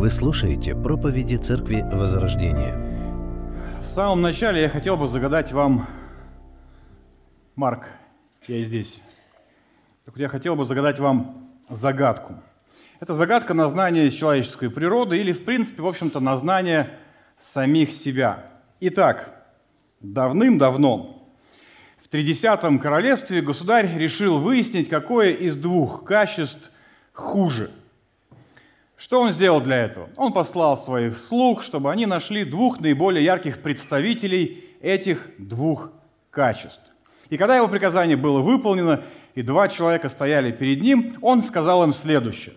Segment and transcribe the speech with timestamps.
[0.00, 2.74] Вы слушаете проповеди Церкви Возрождения.
[3.82, 5.86] В самом начале я хотел бы загадать вам,
[7.54, 7.84] Марк,
[8.48, 8.98] я здесь.
[10.06, 12.36] Так я хотел бы загадать вам загадку.
[12.98, 16.98] Это загадка на знание человеческой природы или, в принципе, в общем-то, на знание
[17.38, 18.46] самих себя.
[18.80, 19.44] Итак,
[20.00, 21.30] давным-давно
[21.98, 26.70] в Тридесятом королевстве государь решил выяснить, какое из двух качеств
[27.12, 27.70] хуже.
[29.00, 30.10] Что он сделал для этого?
[30.16, 35.90] Он послал своих слуг, чтобы они нашли двух наиболее ярких представителей этих двух
[36.30, 36.82] качеств.
[37.30, 39.02] И когда его приказание было выполнено,
[39.34, 42.54] и два человека стояли перед ним, он сказал им следующее.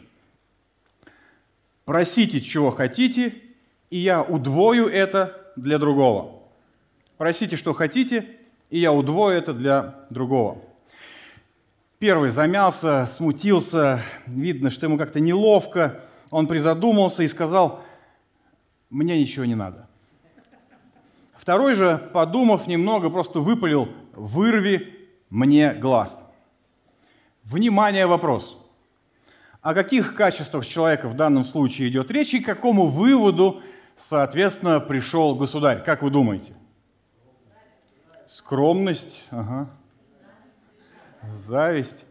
[1.85, 3.35] «Просите, чего хотите,
[3.89, 6.41] и я удвою это для другого».
[7.17, 8.27] Просите, что хотите,
[8.69, 10.57] и я удвою это для другого.
[11.99, 16.01] Первый замялся, смутился, видно, что ему как-то неловко.
[16.33, 17.83] Он призадумался и сказал,
[18.89, 19.87] мне ничего не надо.
[21.35, 26.27] Второй же, подумав немного, просто выпалил, вырви мне глаз.
[27.43, 28.57] Внимание, вопрос.
[29.61, 33.61] О каких качествах человека в данном случае идет речь и к какому выводу,
[33.95, 35.83] соответственно, пришел государь?
[35.83, 36.55] Как вы думаете?
[38.25, 39.69] Скромность, ага.
[41.45, 42.02] Зависть.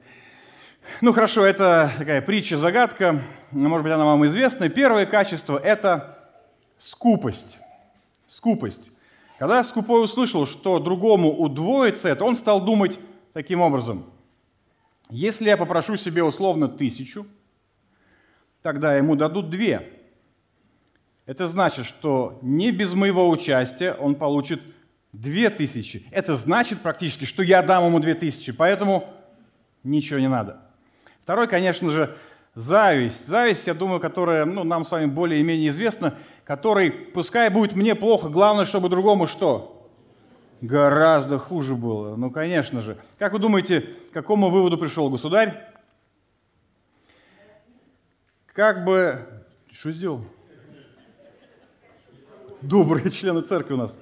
[1.00, 4.68] Ну хорошо, это такая притча-загадка, может быть, она вам известна.
[4.68, 6.18] Первое качество– это
[6.78, 7.58] скупость.
[8.28, 8.90] Скупость.
[9.38, 12.98] Когда скупой услышал, что другому удвоится это, он стал думать
[13.32, 14.04] таким образом.
[15.10, 17.26] Если я попрошу себе условно тысячу,
[18.62, 19.92] тогда ему дадут две.
[21.26, 24.62] Это значит, что не без моего участия он получит
[25.12, 26.06] Две тысячи.
[26.10, 29.04] Это значит практически, что я дам ему две тысячи, поэтому
[29.84, 30.62] ничего не надо.
[31.32, 32.14] Второй, конечно же,
[32.54, 33.26] зависть.
[33.26, 38.28] Зависть, я думаю, которая ну, нам с вами более-менее известна, который, пускай будет мне плохо,
[38.28, 39.90] главное, чтобы другому что?
[40.60, 42.16] Гораздо хуже было.
[42.16, 42.98] Ну, конечно же.
[43.18, 45.58] Как вы думаете, к какому выводу пришел государь?
[48.52, 49.26] Как бы...
[49.70, 50.22] Что сделал?
[52.60, 53.96] Добрые члены церкви у нас.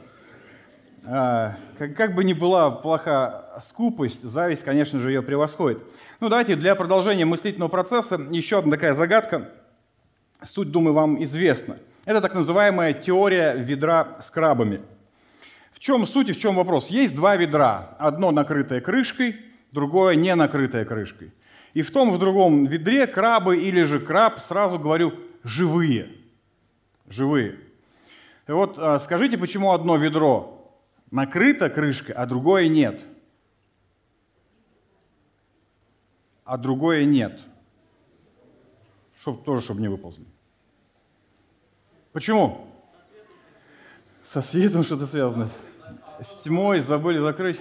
[1.07, 5.83] А, как, бы ни была плоха скупость, зависть, конечно же, ее превосходит.
[6.21, 9.51] Ну, давайте для продолжения мыслительного процесса еще одна такая загадка.
[10.43, 11.79] Суть, думаю, вам известна.
[12.05, 14.83] Это так называемая теория ведра с крабами.
[15.73, 16.89] В чем суть и в чем вопрос?
[16.89, 17.97] Есть два ведра.
[17.99, 19.37] Одно накрытое крышкой,
[19.73, 21.33] другое не накрытое крышкой.
[21.73, 26.11] И в том, в другом ведре крабы или же краб, сразу говорю, живые.
[27.09, 27.57] Живые.
[28.49, 30.60] И вот а, скажите, почему одно ведро
[31.11, 33.01] накрыто крышкой, а другое нет.
[36.45, 37.41] А другое нет.
[39.17, 40.25] Чтоб, тоже, чтобы не выползли.
[42.13, 42.67] Почему?
[44.25, 45.49] Со светом что-то связано.
[46.21, 47.61] С тьмой забыли закрыть.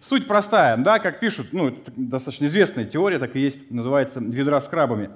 [0.00, 4.68] Суть простая, да, как пишут, ну, достаточно известная теория, так и есть, называется «ведра с
[4.68, 5.10] крабами».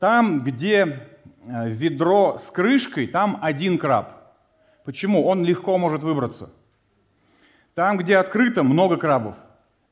[0.00, 1.06] Там, где
[1.46, 4.34] э, ведро с крышкой, там один краб.
[4.84, 5.24] Почему?
[5.24, 6.52] Он легко может выбраться–
[7.74, 9.36] там, где открыто, много крабов.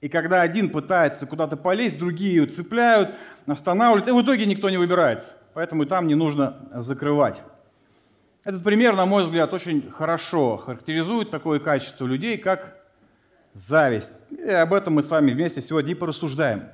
[0.01, 3.15] И когда один пытается куда-то полезть, другие ее цепляют,
[3.47, 5.33] останавливают, и в итоге никто не выбирается.
[5.55, 7.43] Поэтому и там не нужно закрывать.
[8.45, 12.77] Этот пример, на мой взгляд, очень хорошо характеризует такое качество людей, как
[13.55, 14.13] зависть.
[14.31, 16.65] И об этом мы с вами вместе сегодня и порассуждаем.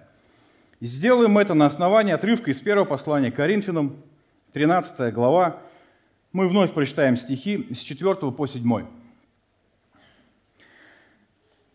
[0.80, 3.96] Сделаем это на основании отрывка из первого послания к Коринфянам,
[4.52, 5.58] 13 глава.
[6.32, 8.86] Мы вновь прочитаем стихи с 4 по 7.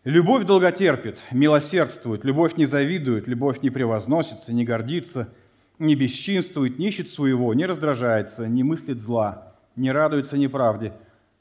[0.04, 5.32] Любовь долготерпит, милосердствует, любовь не завидует, любовь не превозносится, не гордится,
[5.78, 10.92] не бесчинствует, не ищет своего, не раздражается, не мыслит зла, не радуется неправде,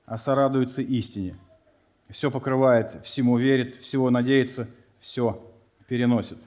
[0.05, 1.35] а сорадуется истине.
[2.09, 4.69] Все покрывает, всему верит, всего надеется,
[5.01, 5.45] все
[5.89, 6.37] переносит.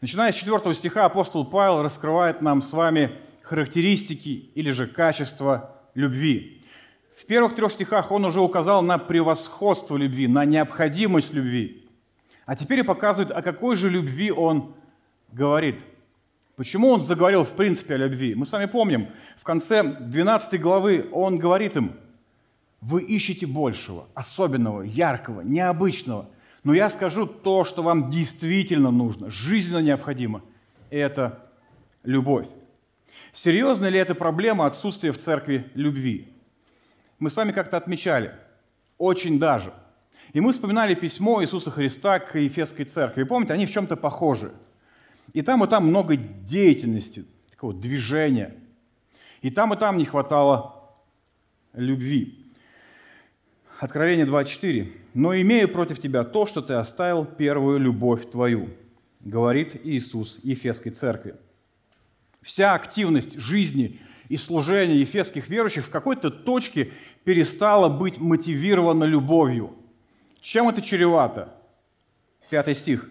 [0.00, 3.12] Начиная с 4 стиха апостол Павел раскрывает нам с вами
[3.42, 6.56] характеристики или же качества любви–
[7.18, 11.84] в первых трех стихах он уже указал на превосходство любви, на необходимость любви.
[12.46, 14.76] А теперь и показывает, о какой же любви он
[15.32, 15.74] говорит.
[16.54, 18.36] Почему он заговорил в принципе о любви?
[18.36, 21.96] Мы с вами помним, в конце 12 главы он говорит им,
[22.80, 26.28] вы ищете большего, особенного, яркого, необычного.
[26.62, 30.42] Но я скажу то, что вам действительно нужно, жизненно необходимо.
[30.88, 31.50] Это
[32.04, 32.46] любовь.
[33.32, 36.37] Серьезна ли эта проблема отсутствия в церкви любви?
[37.18, 38.32] Мы с вами как-то отмечали.
[38.96, 39.72] Очень даже.
[40.32, 43.22] И мы вспоминали письмо Иисуса Христа к Ефесской церкви.
[43.22, 44.52] Помните, они в чем-то похожи.
[45.32, 48.54] И там, и там много деятельности, такого движения.
[49.42, 50.90] И там, и там не хватало
[51.72, 52.46] любви.
[53.78, 54.92] Откровение 2.4.
[55.14, 58.70] «Но имею против тебя то, что ты оставил первую любовь твою»,
[59.20, 61.34] говорит Иисус Ефесской церкви.
[62.42, 66.92] Вся активность жизни и служения ефесских верующих в какой-то точке
[67.28, 69.74] перестала быть мотивирована любовью.
[70.40, 71.54] Чем это чревато?
[72.48, 73.10] Пятый стих.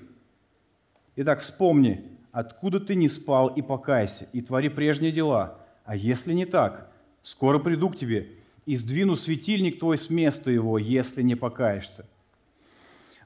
[1.17, 5.59] Итак, вспомни, откуда ты не спал и покайся, и твори прежние дела.
[5.85, 6.91] А если не так,
[7.21, 8.31] скоро приду к тебе
[8.65, 12.03] и сдвину светильник твой с места его, если не покаешься.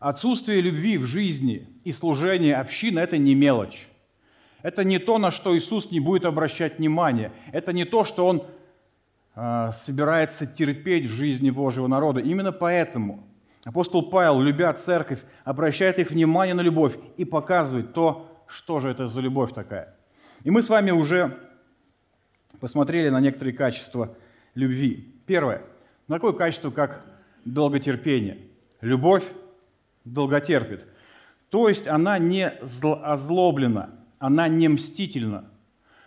[0.01, 3.87] Отсутствие любви в жизни и служение общины– это не мелочь.
[4.61, 7.31] Это не то, на что Иисус не будет обращать внимание.
[7.53, 8.43] Это не то, что Он
[9.35, 12.19] собирается терпеть в жизни Божьего народа.
[12.19, 13.27] Именно поэтому
[13.63, 19.07] апостол Павел, любя церковь, обращает их внимание на любовь и показывает то, что же это
[19.07, 19.95] за любовь такая.
[20.43, 21.37] И мы с вами уже
[22.59, 24.15] посмотрели на некоторые качества
[24.55, 25.15] любви.
[25.25, 25.61] Первое.
[26.07, 27.05] На такое качество, как
[27.45, 28.39] долготерпение.
[28.81, 29.23] Любовь
[30.03, 30.85] долготерпит.
[31.49, 35.49] То есть она не озлоблена, она не мстительна.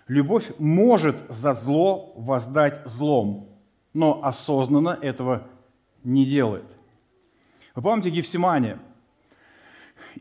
[0.06, 3.48] Любовь может за зло воздать злом,
[3.94, 5.46] но осознанно этого
[6.02, 6.66] не делает.
[7.74, 8.78] Вы помните Гефсимания?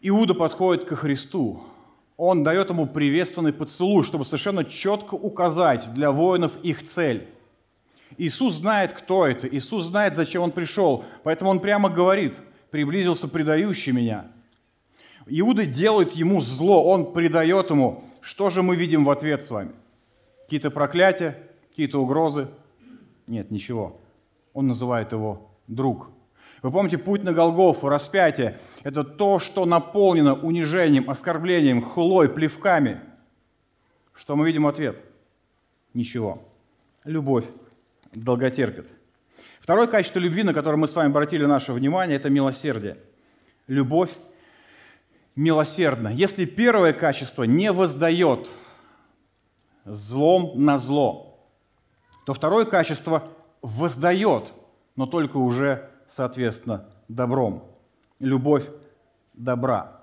[0.02, 1.64] Иуда подходит ко Христу.
[2.16, 7.28] Он дает ему приветственный поцелуй, чтобы совершенно четко указать для воинов их цель.
[8.18, 9.48] Иисус знает, кто это.
[9.48, 11.04] Иисус знает, зачем Он пришел.
[11.24, 12.38] Поэтому Он прямо говорит,
[12.72, 14.28] приблизился предающий меня.
[15.26, 18.04] Иуда делает ему зло, он предает ему.
[18.24, 19.74] Что же мы видим в ответ с вами?
[20.44, 21.38] Какие-то проклятия,
[21.70, 22.48] какие-то угрозы?
[23.28, 24.00] Нет, ничего.
[24.54, 26.10] Он называет его друг.
[26.62, 33.02] Вы помните, путь на Голгофу, распятие– это то, что наполнено унижением, оскорблением, хулой, плевками.
[34.14, 35.04] Что мы видим в ответ?
[35.94, 36.42] Ничего.
[37.04, 37.46] Любовь
[38.14, 38.88] долготерпит.
[39.60, 42.98] Второе качество любви, на которое мы с вами обратили наше внимание, это милосердие.
[43.68, 44.12] Любовь
[45.36, 46.10] милосердна.
[46.10, 48.50] Если первое качество не воздает
[49.86, 51.40] злом на зло,
[52.26, 53.24] то второе качество
[53.62, 54.54] воздает,
[54.96, 57.64] но только уже соответственно, добром.
[58.20, 58.66] Любовь
[59.34, 60.00] добра.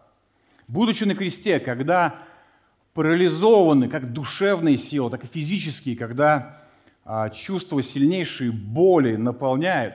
[0.67, 2.19] Будучи на кресте, когда
[2.95, 6.61] парализованы как душевные силы, так и физические, когда
[7.05, 9.95] а, чувство сильнейшей боли наполняет,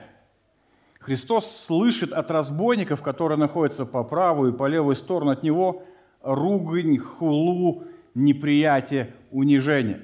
[1.06, 5.84] Христос слышит от разбойников, которые находятся по правую и по левую сторону от Него,
[6.20, 7.84] ругань, хулу,
[8.16, 10.00] неприятие, унижение.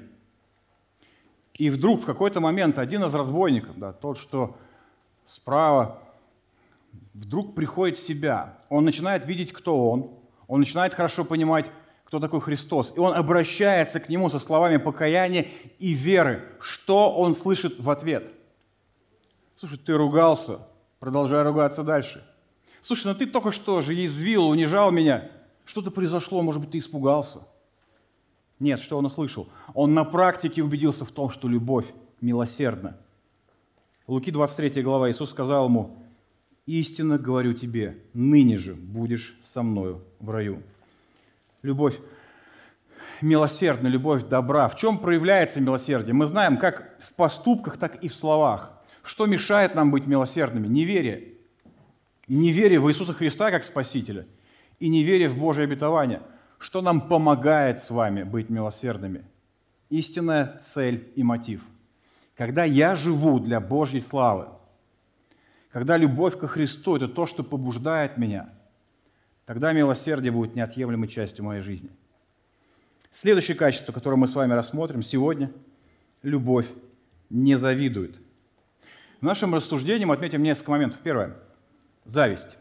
[1.54, 4.56] И вдруг в какой-то момент один из разбойников, да, тот, что
[5.26, 5.98] справа,
[7.14, 8.60] вдруг приходит в себя.
[8.68, 10.08] Он начинает видеть, кто он.
[10.46, 11.68] Он начинает хорошо понимать,
[12.04, 12.92] кто такой Христос.
[12.94, 15.48] И он обращается к нему со словами покаяния
[15.80, 16.44] и веры.
[16.60, 18.32] Что он слышит в ответ?
[19.56, 20.60] Слушай, ты ругался,
[21.02, 22.24] продолжай ругаться дальше.
[22.80, 25.28] Слушай, ну ты только что же язвил, унижал меня.
[25.64, 27.40] Что-то произошло, может быть, ты испугался.
[28.60, 29.48] Нет, что он услышал?
[29.74, 32.96] Он на практике убедился в том, что любовь милосердна.
[34.06, 35.98] Луки 23 глава, Иисус сказал ему,
[36.66, 40.62] «Истинно говорю тебе, ныне же будешь со мною в раю».
[41.62, 41.98] Любовь
[43.20, 44.68] милосердна, любовь добра.
[44.68, 46.14] В чем проявляется милосердие?
[46.14, 48.78] Мы знаем, как в поступках, так и в словах.
[49.02, 50.68] Что мешает нам быть милосердными?
[50.68, 51.34] Неверие.
[52.28, 54.26] Неверие в Иисуса Христа как Спасителя
[54.78, 56.22] и неверие в Божие обетование.
[56.58, 59.24] Что нам помогает с вами быть милосердными?
[59.90, 61.62] Истинная цель и мотив–
[62.36, 64.48] когда я живу для Божьей славы,
[65.70, 68.52] когда любовь ко Христу– это то, что побуждает меня,
[69.46, 71.90] тогда милосердие будет неотъемлемой частью моей жизни.
[73.10, 75.52] Следующее качество, которое мы с вами рассмотрим сегодня–
[76.22, 76.68] любовь
[77.30, 78.18] не завидует.
[79.22, 81.00] В нашем рассуждении мы отметим несколько моментов.
[81.00, 81.36] Первое–
[82.04, 82.58] зависть.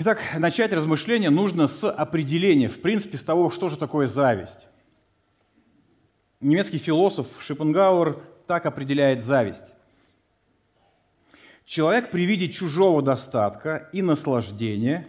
[0.00, 4.66] Итак, начать размышление нужно с определения, в принципе, с того, что же такое зависть.
[6.40, 8.18] Немецкий философ Шопенгауэр
[8.48, 9.66] так определяет зависть.
[11.64, 15.06] Человек при виде чужого достатка и наслаждения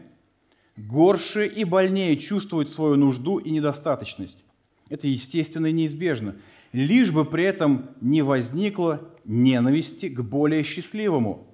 [0.78, 4.46] горше и больнее чувствует свою нужду и недостаточность.
[4.88, 6.36] Это естественно и неизбежно.
[6.72, 11.48] Лишь бы при этом не возникло ненависти к более счастливому.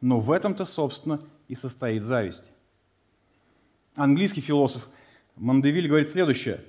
[0.00, 2.44] Но в этом-то, собственно, и состоит зависть.
[3.96, 4.88] Английский философ
[5.36, 6.60] Мандевиль говорит следующее.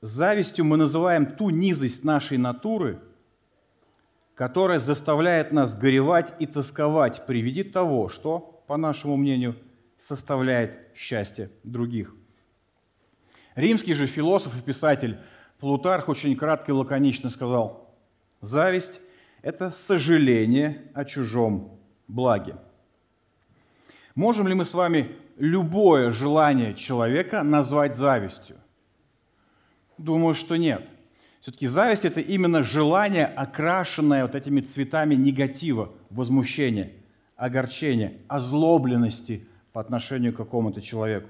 [0.00, 3.00] Завистью мы называем ту низость нашей натуры–
[4.36, 9.56] которая заставляет нас горевать и тосковать при виде того, что, по нашему мнению,
[9.98, 12.14] составляет счастье других.
[13.54, 15.16] Римский же философ и писатель
[15.58, 17.90] Плутарх очень кратко и лаконично сказал,
[18.40, 19.00] зависть–
[19.42, 22.56] это сожаление о чужом благе.
[24.14, 28.56] Можем ли мы с вами любое желание человека назвать завистью?
[29.98, 30.86] Думаю, что нет.
[31.40, 36.92] Все-таки зависть– это именно желание, окрашенное вот этими цветами негатива, возмущения,
[37.36, 41.28] огорчения, озлобленности по отношению к какому-то человеку.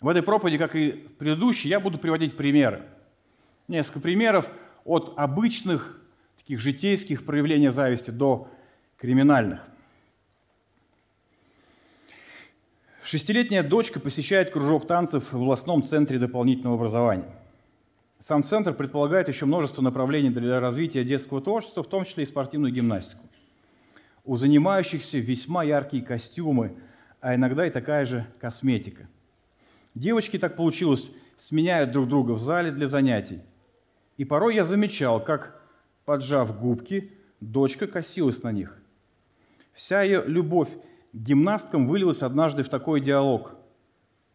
[0.00, 2.82] В этой проповеди, как и в предыдущей, я буду приводить примеры.
[3.66, 4.48] Несколько примеров
[4.84, 6.00] от обычных,
[6.38, 8.48] таких житейских проявлений зависти до
[8.96, 9.60] криминальных.
[13.02, 17.34] Шестилетняя дочка посещает кружок танцев в областном центре дополнительного образования.
[18.20, 22.72] Сам центр предполагает еще множество направлений для развития детского творчества, в том числе и спортивную
[22.72, 23.24] гимнастику.
[24.24, 26.76] У занимающихся весьма яркие костюмы,
[27.20, 29.08] а иногда и такая же косметика–
[29.98, 33.40] Девочки, так получилось, сменяют друг друга в зале для занятий.
[34.16, 35.60] И порой я замечал, как,
[36.04, 38.80] поджав губки, дочка косилась на них.
[39.72, 43.56] Вся ее любовь к гимнасткам вылилась однажды в такой диалог.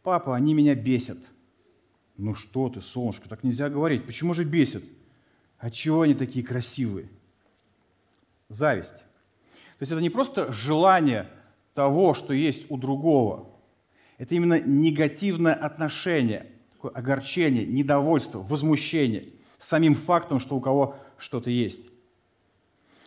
[0.02, 1.20] «Папа, они меня бесят».
[2.18, 4.06] «Ну что ты, солнышко, так нельзя говорить.
[4.06, 4.84] Почему же бесят?»
[5.60, 7.08] «А чего они такие красивые?»
[8.50, 8.98] Зависть.
[8.98, 11.30] То есть это не просто желание
[11.74, 13.48] того, что есть у другого–
[14.18, 19.30] это именно негативное отношение, такое огорчение, недовольство, возмущение
[19.64, 21.82] самим фактом, что у кого что-то есть.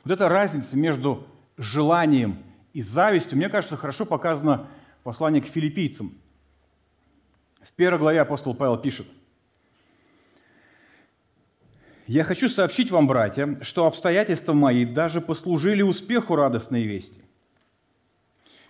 [0.04, 2.38] Вот эта разница между желанием
[2.72, 4.68] и завистью, мне кажется, хорошо показана
[5.00, 6.14] в послании к филиппийцам.
[7.60, 9.06] В первой главе апостол Павел пишет,
[12.06, 17.25] «Я хочу сообщить вам, братья, что обстоятельства мои даже послужили успеху радостной вести.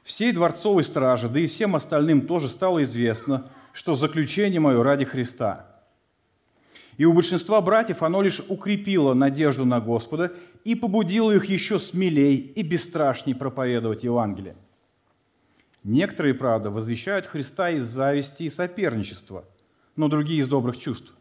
[0.06, 5.66] Всей дворцовой страже, да и всем остальным тоже стало известно, что заключение мое ради Христа.
[6.96, 10.32] И у большинства братьев оно лишь укрепило надежду на Господа
[10.62, 14.54] и побудило их еще смелей и бесстрашней проповедовать Евангелие.
[15.82, 19.44] Некоторые, правда, возвещают Христа из зависти и соперничества,
[19.96, 21.12] но другие из добрых чувств.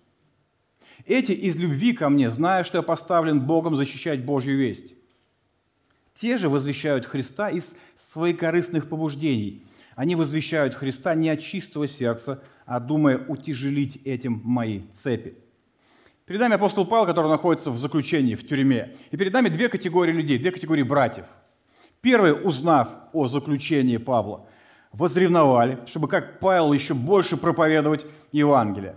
[1.08, 4.94] Эти из любви ко мне, зная, что я поставлен Богом защищать Божью весть.
[6.16, 7.76] Те же возвещают Христа из
[8.16, 9.62] своих корыстных побуждений.
[9.98, 15.36] Они возвещают Христа не от чистого сердца, а думая утяжелить этим мои цепи.
[16.26, 18.96] Перед нами апостол Павел, который находится в заключении, в тюрьме.
[19.12, 21.26] И перед нами две категории людей, две категории братьев.
[22.00, 24.48] Первые, узнав о заключении Павла,
[24.94, 28.96] возревновали, чтобы как Павел еще больше проповедовать Евангелие.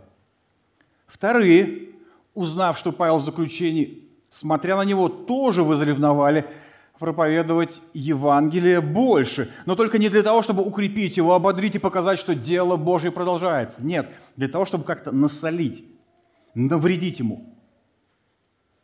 [1.08, 1.88] Вторые,
[2.34, 6.46] узнав, что Павел в заключении, смотря на него, тоже возревновали,
[6.98, 12.34] проповедовать Евангелие больше, но только не для того, чтобы укрепить его, ободрить и показать, что
[12.34, 13.84] дело Божье продолжается.
[13.84, 15.84] Нет, для того, чтобы как-то насолить,
[16.54, 17.54] навредить ему.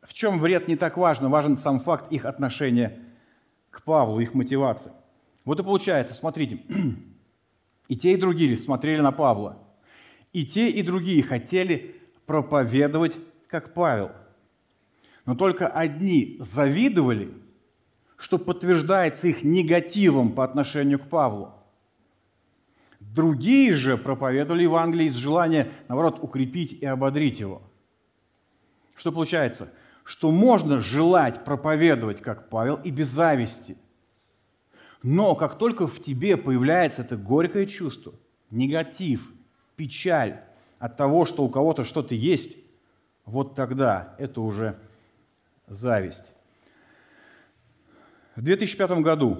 [0.02, 3.00] В чем вред не так важно, важен сам факт их отношения
[3.71, 4.92] к Павлу, их мотивация.
[5.44, 6.61] Вот и получается, смотрите,
[7.88, 9.59] и те, и другие смотрели на Павла,
[10.33, 13.18] и те, и другие хотели проповедовать,
[13.49, 14.12] как Павел.
[15.26, 17.35] Но только одни завидовали–
[18.25, 21.52] что подтверждается их негативом по отношению к Павлу.
[22.99, 27.61] Другие же проповедовали Евангелие из желания, наоборот, укрепить и ободрить его.
[28.97, 29.71] Что получается?
[30.04, 33.76] Что можно желать проповедовать, как Павел, и без зависти.
[35.02, 38.14] Но как только в тебе появляется это горькое чувство,
[38.50, 39.35] негатив,
[39.76, 40.40] печаль
[40.78, 42.57] от того, что у кого-то что-то есть,
[43.26, 44.78] вот тогда это уже
[45.66, 46.34] зависть.
[48.37, 49.38] В 2005 году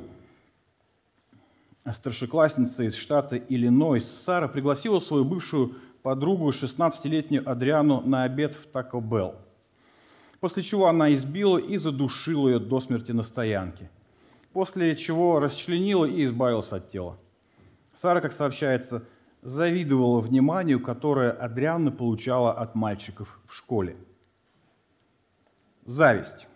[1.91, 9.01] старшеклассница из штата Иллинойс Сара пригласила свою бывшую подругу, 16-летнюю Адриану, на обед в Тако
[9.01, 9.35] Белл.
[10.39, 13.91] После чего она избила и задушила ее до смерти на стоянке.
[14.53, 17.19] После чего расчленила и избавилась от тела.
[17.97, 19.03] Сара, как сообщается,
[19.43, 23.97] завидовала вниманию, которое Адриана получала от мальчиков в школе.
[25.85, 26.47] Зависть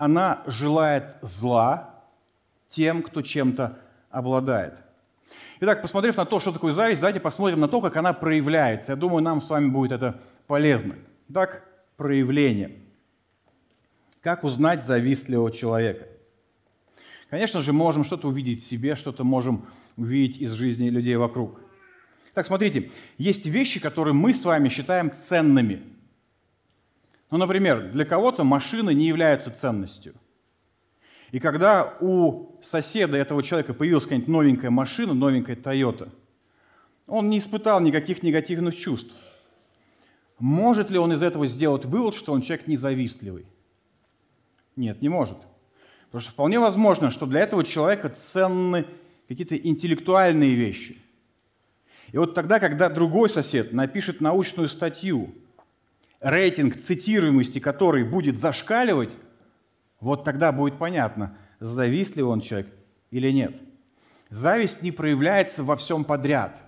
[0.00, 1.94] она желает зла
[2.70, 3.78] тем, кто чем-то
[4.08, 4.72] обладает.
[5.60, 8.92] Итак, посмотрев на то, что такое зависть, давайте посмотрим на то, как она проявляется.
[8.92, 10.94] Я думаю, нам с вами будет это полезно.
[11.28, 12.78] Итак, проявление.
[14.22, 16.08] Как узнать завистливого человека?
[17.28, 19.66] Конечно же, можем что-то увидеть в себе, что-то можем
[19.98, 21.60] увидеть из жизни людей вокруг.
[22.32, 25.82] Так, смотрите, есть вещи, которые мы с вами считаем ценными–
[27.30, 30.14] ну, например, для кого-то машины не являются ценностью.
[31.30, 36.10] И когда у соседа этого человека появилась какая-нибудь новенькая машина, новенькая Toyota,
[37.06, 39.14] он не испытал никаких негативных чувств.
[40.40, 43.46] Может ли он из этого сделать вывод, что он человек независтливый?
[44.74, 45.36] Нет, не может.
[46.06, 48.86] Потому что вполне возможно, что для этого человека ценны
[49.28, 50.96] какие-то интеллектуальные вещи.
[52.10, 55.32] И вот тогда, когда другой сосед напишет научную статью,
[56.20, 59.10] рейтинг цитируемости которой будет зашкаливать,
[60.00, 62.68] вот тогда будет понятно, завистлив он человек
[63.10, 63.54] или нет.
[64.30, 66.62] Зависть не проявляется во всем подряд.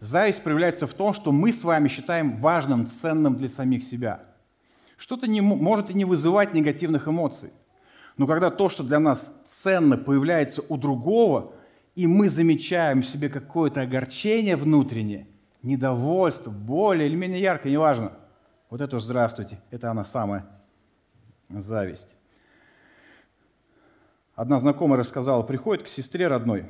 [0.00, 4.22] Зависть проявляется в том, что мы с вами считаем важным, ценным для самих себя.
[4.96, 7.50] Что-то не, может и не вызывать негативных эмоций.
[8.16, 11.54] Но когда то, что для нас ценно, появляется у другого,
[11.94, 15.26] и мы замечаем в себе какое-то огорчение внутреннее,
[15.62, 18.12] недовольство, более или менее яркое, неважно,
[18.70, 20.46] вот это здравствуйте, это она самая
[21.48, 22.16] зависть.
[24.34, 26.66] Одна знакомая рассказала, приходит к сестре родной,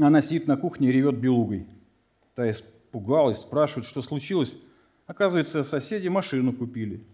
[0.00, 1.66] она сидит на кухне и ревет белугой.
[2.34, 4.56] Та испугалась, спрашивает, что случилось.
[5.06, 7.06] Оказывается, соседи машину купили.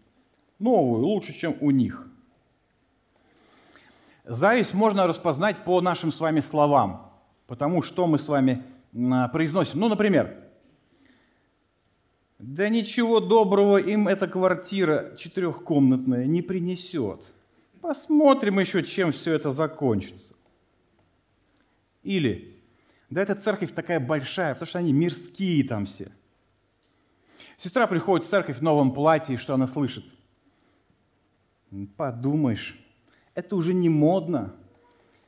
[0.58, 2.06] Новую, лучше, чем у них.
[4.24, 7.12] Зависть можно распознать по нашим с вами словам,
[7.46, 8.62] потому что мы с вами
[9.12, 9.80] а, произносим.
[9.80, 10.36] Ну, например,
[12.42, 17.20] да ничего доброго им эта квартира четырехкомнатная не принесет.
[17.80, 20.34] Посмотрим еще, чем все это закончится.
[22.02, 22.60] Или,
[23.10, 26.10] да эта церковь такая большая, потому что они мирские там все.
[27.56, 30.04] Сестра приходит в церковь в новом платье, и что она слышит?
[31.96, 32.76] Подумаешь,
[33.36, 34.52] это уже не модно.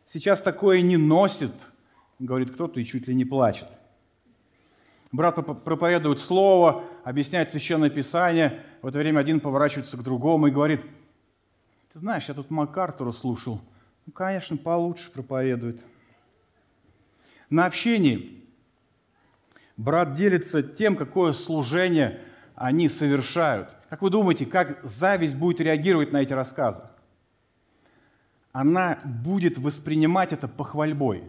[0.05, 1.53] Сейчас такое не носит,
[2.19, 3.69] говорит кто-то и чуть ли не плачет.
[5.13, 8.63] Брат проповедует слово, объясняет священное писание.
[8.83, 10.81] В это время один поворачивается к другому и говорит,
[11.93, 13.61] ты знаешь, я тут МакАртура слушал.
[14.07, 15.81] Ну, конечно, получше проповедует.
[17.49, 18.43] На общении
[19.77, 22.21] брат делится тем, какое служение
[22.57, 23.69] они совершают.
[23.89, 26.83] Как вы думаете, как зависть будет реагировать на эти рассказы?
[28.55, 31.25] она будет воспринимать это похвальбой.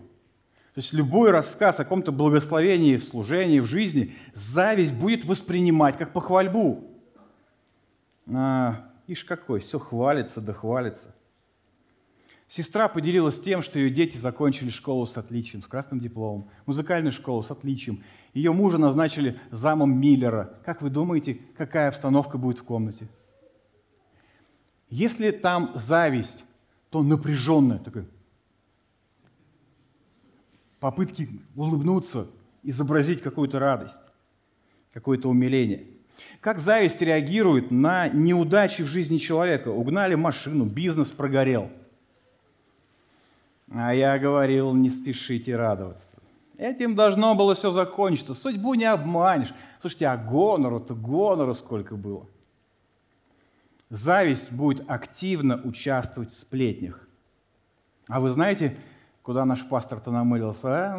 [0.75, 6.11] То есть любой рассказ о каком-то благословении в служении, в жизни, зависть будет воспринимать как
[6.11, 6.83] похвальбу.
[8.27, 11.15] А, ишь какой, все хвалится да хвалится.
[12.49, 17.41] Сестра поделилась тем, что ее дети закончили школу с отличием, с красным дипломом, музыкальную школу
[17.41, 18.03] с отличием.
[18.33, 20.59] Ее мужа назначили замом Миллера.
[20.65, 23.07] Как вы думаете, какая обстановка будет в комнате?
[24.89, 26.43] Если там зависть,
[26.89, 28.07] то напряженное, такое.
[30.85, 32.27] Попытки улыбнуться,
[32.61, 33.99] изобразить какую-то радость,
[34.93, 35.87] какое-то умиление.
[36.41, 39.69] Как зависть реагирует на неудачи в жизни человека?
[39.69, 41.71] Угнали машину, бизнес прогорел.
[43.71, 46.19] А я говорил, не спешите радоваться.
[46.55, 48.35] Этим должно было все закончиться.
[48.35, 49.55] Судьбу не обманешь.
[49.81, 52.27] Слушайте, а гонору-то, гонору сколько было.
[53.89, 57.07] Зависть будет активно участвовать в сплетнях.
[58.07, 58.77] А вы знаете,
[59.25, 60.93] куда наш пастор-то намылился?
[60.93, 60.97] А?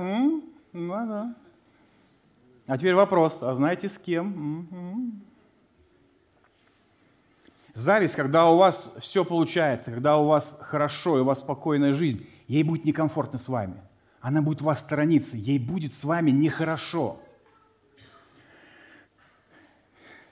[0.72, 1.34] Ну да.
[2.66, 4.66] А теперь вопрос, а знаете с кем?
[4.72, 5.22] М-м.
[7.72, 12.26] Зависть, когда у вас все получается, когда у вас хорошо и у вас спокойная жизнь,
[12.48, 13.80] ей будет некомфортно с вами.
[14.20, 17.20] Она будет вас сторониться, ей будет с вами нехорошо.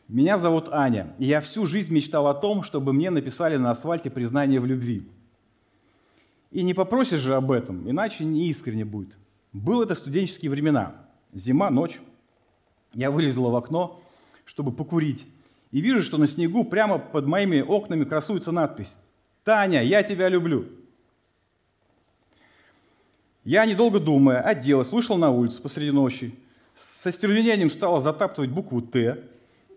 [0.09, 4.11] Меня зовут Аня, и я всю жизнь мечтал о том, чтобы мне написали на асфальте
[4.11, 5.09] признание в любви.
[6.55, 9.13] И не попросишь же об этом, иначе не искренне будет.
[9.53, 10.95] Был это студенческие времена.
[11.33, 11.99] Зима, ночь.
[12.93, 14.01] Я вылезла в окно,
[14.45, 15.27] чтобы покурить.
[15.73, 18.99] И вижу, что на снегу прямо под моими окнами красуется надпись
[19.43, 20.67] «Таня, я тебя люблю».
[23.43, 26.33] Я, недолго думая, оделась, вышел на улицу посреди ночи.
[26.79, 29.25] Со стервенением стала затаптывать букву «Т»,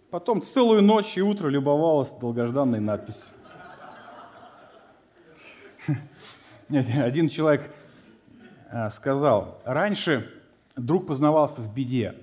[0.09, 3.25] Потом целую ночь и утро любовалась долгожданной надписью.
[6.69, 7.71] Один человек
[8.69, 10.29] а, сказал, раньше
[10.75, 12.15] друг познавался в беде,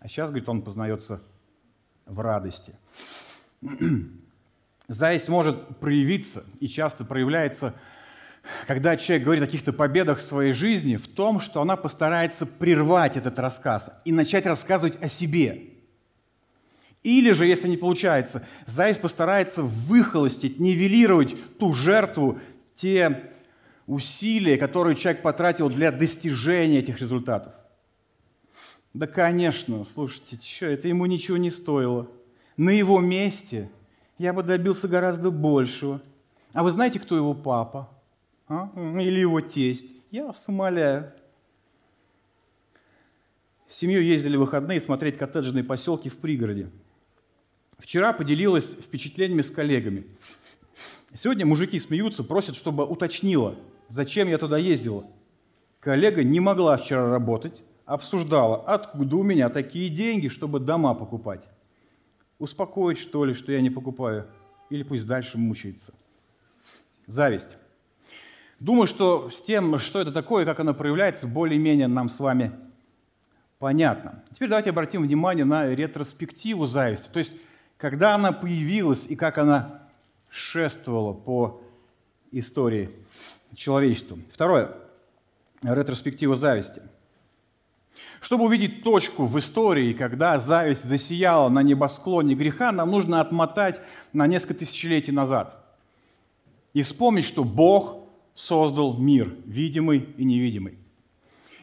[0.00, 1.22] а сейчас, говорит, он познается
[2.06, 2.74] в радости.
[4.88, 7.74] Зависть может проявиться и часто проявляется,
[8.66, 13.16] когда человек говорит о каких-то победах в своей жизни, в том, что она постарается прервать
[13.16, 15.72] этот рассказ и начать рассказывать о себе.
[17.02, 22.40] Или же, если не получается, зависть постарается выхолостить, нивелировать ту жертву,
[22.74, 23.32] те
[23.86, 27.54] усилия, которые человек потратил для достижения этих результатов.
[28.94, 32.08] Да, конечно, слушайте, что, это ему ничего не стоило.
[32.56, 33.70] На его месте
[34.18, 36.00] я бы добился гораздо большего.
[36.52, 37.90] А вы знаете, кто его папа?
[38.48, 38.70] А?
[38.74, 39.92] Или его тесть?
[40.10, 41.12] Я вас умоляю.
[43.68, 46.70] С семьей ездили в выходные смотреть коттеджные поселки в пригороде.
[47.78, 50.06] Вчера поделилась впечатлениями с коллегами.
[51.12, 53.56] Сегодня мужики смеются, просят, чтобы уточнила,
[53.88, 55.04] зачем я туда ездила.
[55.80, 61.44] Коллега не могла вчера работать, обсуждала, откуда у меня такие деньги, чтобы дома покупать.
[62.38, 64.26] Успокоить, что ли, что я не покупаю?
[64.68, 65.94] Или пусть дальше мучается?
[67.06, 67.56] Зависть.
[68.58, 72.52] Думаю, что с тем, что это такое, как оно проявляется, более-менее нам с вами
[73.58, 74.24] понятно.
[74.34, 77.10] Теперь давайте обратим внимание на ретроспективу зависти.
[77.10, 77.32] То есть,
[77.76, 79.82] когда она появилась и как она
[80.28, 81.62] шествовала по
[82.32, 82.90] истории
[83.56, 84.18] человечеству.
[84.32, 84.72] Второе.
[85.62, 86.82] Ретроспектива зависти.
[88.20, 93.80] Чтобы увидеть точку в истории, когда зависть засияла на небосклоне греха, нам нужно отмотать
[94.12, 95.62] на несколько тысячелетий назад
[96.76, 100.78] и вспомнить, что Бог создал мир, видимый и невидимый.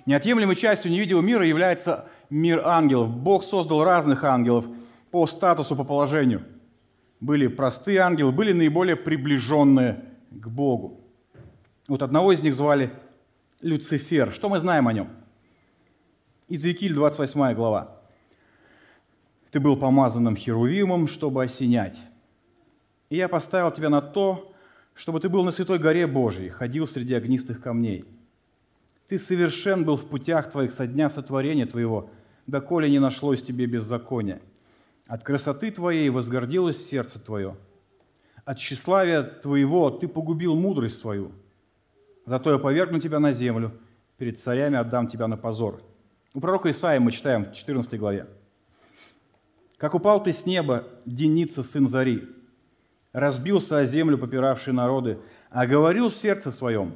[0.07, 3.11] Неотъемлемой частью невидимого мира является мир ангелов.
[3.11, 4.65] Бог создал разных ангелов
[5.11, 6.43] по статусу, по положению.
[7.19, 11.02] Были простые ангелы, были наиболее приближенные к Богу.
[11.87, 12.93] Вот одного из них звали
[13.61, 14.31] Люцифер.
[14.31, 15.09] Что мы знаем о нем?
[16.47, 17.99] Иезекииль, 28 глава.
[19.51, 21.97] «Ты был помазанным херувимом, чтобы осенять.
[23.09, 24.53] И я поставил тебя на то,
[24.95, 28.05] чтобы ты был на святой горе Божией, ходил среди огнистых камней.
[29.07, 32.09] Ты совершен был в путях твоих со дня сотворения твоего,
[32.47, 34.41] доколе не нашлось тебе беззакония.
[35.07, 37.55] От красоты твоей возгордилось сердце твое.
[38.45, 41.31] От тщеславия твоего ты погубил мудрость свою.
[42.25, 43.71] Зато я повергну тебя на землю,
[44.17, 45.81] перед царями отдам тебя на позор».
[46.33, 48.27] У пророка Исаия мы читаем в 14 главе.
[49.77, 52.27] «Как упал ты с неба, Деница, сын Зари,
[53.11, 56.95] разбился о землю попиравшие народы, а говорил в сердце своем,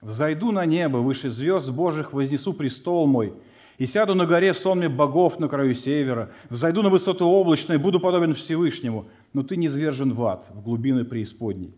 [0.00, 3.34] «Взойду на небо, выше звезд Божьих вознесу престол мой,
[3.78, 8.00] и сяду на горе в сонме богов на краю севера, взойду на высоту облачной, буду
[8.00, 11.74] подобен Всевышнему, но ты не звержен в ад, в глубины преисподней».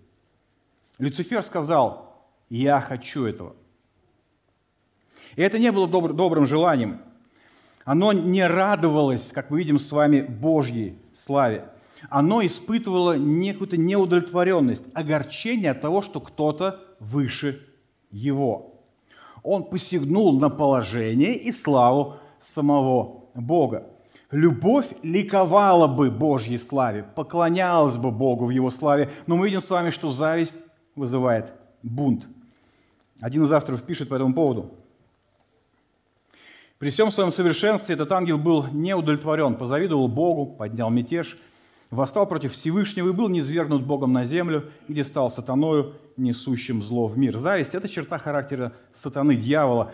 [0.99, 2.16] Люцифер сказал,
[2.49, 3.55] «Я хочу этого».
[5.35, 7.01] И это не было добр, добрым желанием.
[7.85, 11.69] Оно не радовалось, как мы видим с вами, Божьей славе
[12.09, 17.67] оно испытывало некую-то неудовлетворенность, огорчение от того, что кто-то выше
[18.11, 18.83] его.
[19.43, 23.87] Он посягнул на положение и славу самого Бога.
[24.31, 29.71] Любовь ликовала бы Божьей славе, поклонялась бы Богу в Его славе, но мы видим с
[29.71, 30.57] вами, что зависть
[30.97, 32.27] вызывает бунт.
[33.21, 34.75] Один из авторов пишет по этому поводу.
[36.79, 41.39] При всем своем совершенстве этот ангел был неудовлетворен, позавидовал Богу, поднял мятеж–
[41.91, 47.17] восстал против Всевышнего и был низвергнут Богом на землю, где стал сатаною, несущим зло в
[47.19, 47.37] мир.
[47.37, 49.93] Зависть– это черта характера сатаны, дьявола,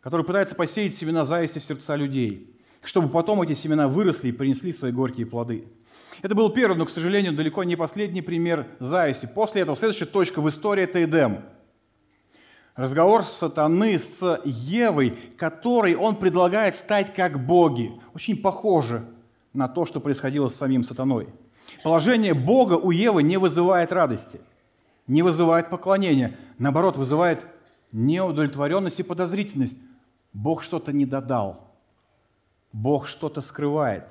[0.00, 4.72] который пытается посеять семена зависти в сердца людей, чтобы потом эти семена выросли и принесли
[4.72, 5.64] свои горькие плоды.
[6.20, 9.28] Это был первый, но, к сожалению, далеко не последний пример зависти.
[9.32, 11.42] После этого следующая точка в истории– это Эдем.
[12.74, 17.92] Разговор сатаны с Евой, который он предлагает стать как боги.
[18.14, 19.04] Очень похоже
[19.52, 21.28] на то, что происходило с самим сатаной.
[21.82, 24.40] Положение Бога у Евы не вызывает радости,
[25.06, 27.44] не вызывает поклонения, наоборот, вызывает
[27.92, 29.78] неудовлетворенность и подозрительность.
[30.32, 31.74] Бог что-то не додал,
[32.72, 34.06] Бог что-то скрывает.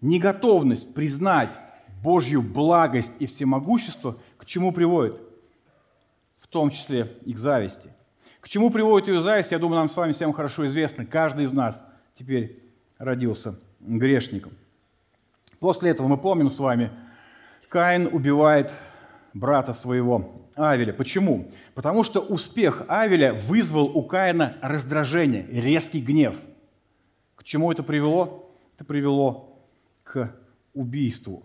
[0.00, 1.48] Неготовность признать
[2.00, 5.20] Божью благость и всемогущество к чему приводит?
[6.48, 7.90] В том числе и к зависти.
[8.40, 11.04] К чему приводит ее зависть, я думаю, нам с вами всем хорошо известно.
[11.04, 11.84] Каждый из нас
[12.16, 12.62] теперь
[12.98, 14.52] родился грешником.
[15.58, 16.90] После этого мы помним с вами,
[17.68, 18.72] Каин убивает
[19.34, 20.92] брата своего Авеля.
[20.92, 21.50] Почему?
[21.74, 26.36] Потому что успех Авеля вызвал у Каина раздражение, резкий гнев.
[27.34, 28.50] К чему это привело?
[28.76, 29.58] Это привело
[30.04, 30.34] к
[30.72, 31.42] убийству.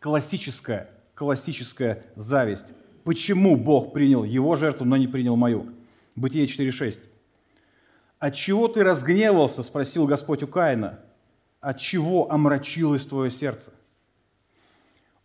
[0.00, 2.66] Классическая, классическая зависть.
[3.04, 5.72] Почему Бог принял его жертву, но не принял мою?
[6.16, 7.00] Бытие 4.6.
[8.18, 11.00] «От чего ты разгневался?»– спросил Господь у Каина–
[11.62, 13.72] от чего омрачилось твое сердце.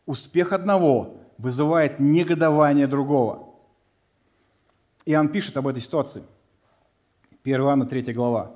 [0.06, 3.56] Успех одного вызывает негодование другого.
[5.06, 6.22] Иоанн пишет об этой ситуации.
[7.44, 8.56] 1 Иоанна 3 глава.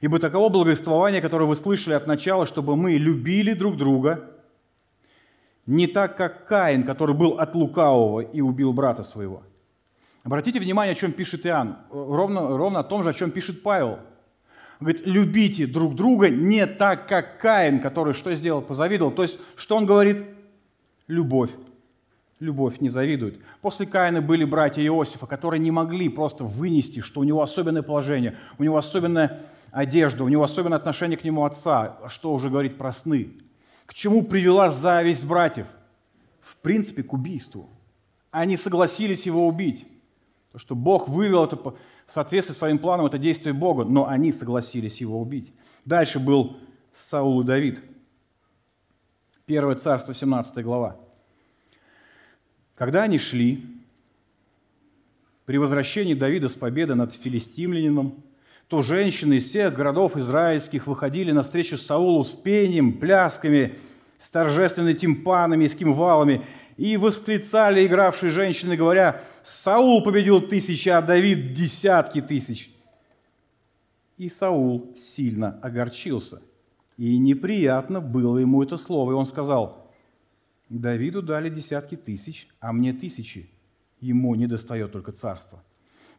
[0.00, 4.28] «Ибо таково благовествование, которое вы слышали от начала, чтобы мы любили друг друга,
[5.66, 9.42] не так, как Каин, который был от лукавого и убил брата своего».
[10.24, 11.76] Обратите внимание, о чем пишет Иоанн.
[11.90, 13.98] Ровно, ровно о том же, о чем пишет Павел–
[14.82, 18.60] говорит, любите друг друга не так, как Каин, который что сделал?
[18.60, 19.12] Позавидовал.
[19.12, 20.24] То есть, что он говорит?
[21.06, 21.50] Любовь.
[22.40, 23.40] Любовь не завидует.
[23.60, 28.36] После Каина были братья Иосифа, которые не могли просто вынести, что у него особенное положение,
[28.58, 32.76] у него особенная одежда, у него особенное отношение к нему отца, а что уже говорить
[32.76, 33.30] про сны.
[33.92, 35.66] К чему привела зависть братьев?
[36.40, 37.68] В принципе, к убийству.
[38.30, 39.86] Они согласились его убить.
[40.50, 41.76] То, что Бог вывел это в
[42.06, 45.52] соответствии с своим планом, это действие Бога, но они согласились его убить.
[45.84, 46.56] Дальше был
[46.94, 47.80] Саул и Давид.
[49.44, 50.96] Первое царство, 17 глава.
[52.74, 53.62] Когда они шли,
[55.44, 58.24] при возвращении Давида с победы над филистимлянином,
[58.72, 63.74] то женщины из всех городов израильских выходили навстречу Саулу с пением, плясками,
[64.18, 66.46] с торжественными тимпанами и с кимвалами,
[66.78, 72.70] и восклицали игравшие женщины, говоря, «Саул победил тысячи, а Давид– десятки тысяч».
[74.16, 76.40] И Саул сильно огорчился,
[76.96, 79.92] и неприятно было ему это слово, и он сказал,
[80.70, 83.50] «Давиду дали десятки тысяч, а мне тысячи,
[84.00, 85.62] ему не достает только царства».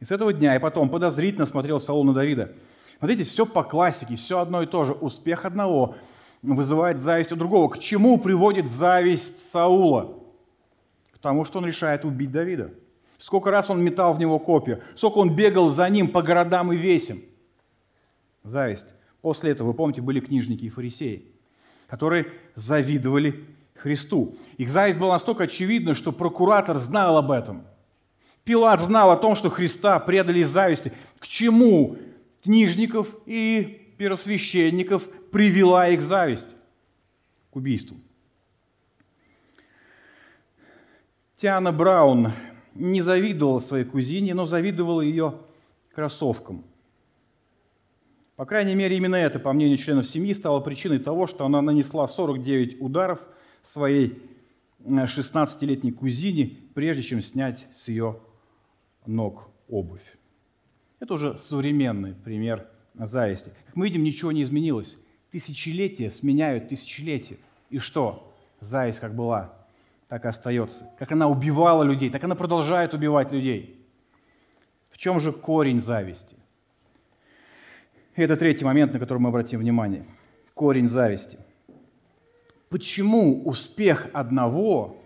[0.04, 2.52] И с этого дня и потом подозрительно смотрел Саул на Давида.
[2.98, 4.92] Смотрите, все по классике, все одно и то же.
[4.92, 5.96] Успех одного
[6.42, 7.70] вызывает зависть у другого.
[7.70, 10.20] К чему приводит зависть Саула?
[11.13, 12.72] К тому, что он решает убить Давида.
[13.18, 16.76] Сколько раз он метал в него копья, сколько он бегал за ним по городам и
[16.76, 17.20] весям.
[18.44, 18.88] Зависть.
[19.22, 21.32] После этого, вы помните, были книжники и фарисеи,
[21.88, 24.36] которые завидовали Христу.
[24.58, 27.63] Их зависть была настолько очевидна, что прокуратор знал об этом–
[28.43, 30.91] Пилат знал о том, что Христа предали из зависти.
[31.19, 31.97] К чему
[32.43, 36.49] книжников и первосвященников привела их зависть?
[37.51, 37.97] К убийству.
[41.38, 42.32] Тиана Браун
[42.73, 45.39] не завидовала своей кузине, но завидовала ее
[45.93, 46.65] кроссовкам.
[48.36, 52.08] По крайней мере, именно это, по мнению членов семьи, стало причиной того, что она нанесла
[52.08, 53.27] 49 ударов
[53.63, 54.21] своей
[54.84, 58.19] 16-летней кузине, прежде чем снять с ее
[59.08, 60.18] ног обувь.
[61.00, 63.52] Это уже современный пример зависти.
[63.66, 64.98] Как мы видим, ничего не изменилось.
[65.32, 67.38] Тысячелетия сменяют тысячелетия.
[67.70, 68.32] И что?
[68.62, 69.54] Зависть как была,
[70.08, 70.89] так и остается.
[70.98, 73.84] Как она убивала людей, так она продолжает убивать людей.
[74.92, 76.38] В чем же корень зависти?
[78.16, 80.06] Это третий момент, на который мы обратим внимание.
[80.54, 81.39] Корень зависти.
[82.70, 84.98] Почему успех одного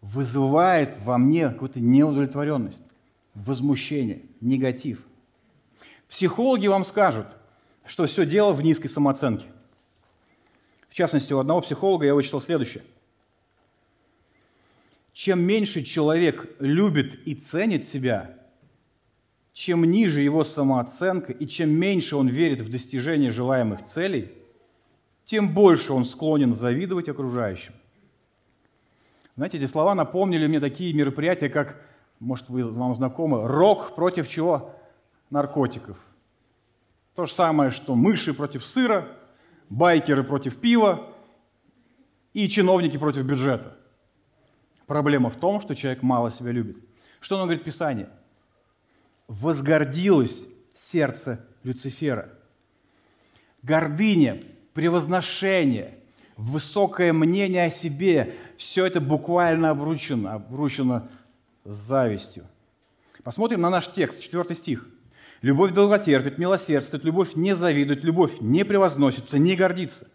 [0.00, 2.82] вызывает во мне какую-то неудовлетворенность,
[3.34, 5.04] возмущение, негатив.
[6.08, 7.26] Психологи вам скажут,
[7.86, 9.46] что все дело в низкой самооценке.
[10.88, 12.82] В частности, у одного психолога я вычитал следующее.
[15.12, 18.36] Чем меньше человек любит и ценит себя,
[19.52, 24.32] чем ниже его самооценка и чем меньше он верит в достижение желаемых целей,
[25.24, 27.74] тем больше он склонен завидовать окружающим.
[29.40, 31.80] Знаете, эти слова напомнили мне такие мероприятия, как,
[32.18, 34.78] может, вы, вам знакомы, рок против чего?
[35.30, 35.96] Наркотиков.
[37.14, 39.08] То же самое, что мыши против сыра,
[39.70, 41.06] байкеры против пива
[42.34, 43.74] и чиновники против бюджета.
[44.86, 46.76] Проблема в том, что человек мало себя любит.
[47.18, 48.10] Что оно говорит Писание?
[49.26, 50.44] Возгордилось
[50.76, 52.28] сердце Люцифера.
[53.62, 54.42] Гордыня,
[54.74, 55.94] превозношение,
[56.40, 61.08] высокое мнение о себе, все это буквально обручено, обручено
[61.64, 62.44] завистью.
[63.22, 64.88] Посмотрим на наш текст, 4 стих.
[65.42, 70.06] «Любовь долготерпит, милосердствует, любовь не завидует, любовь не превозносится, не гордится».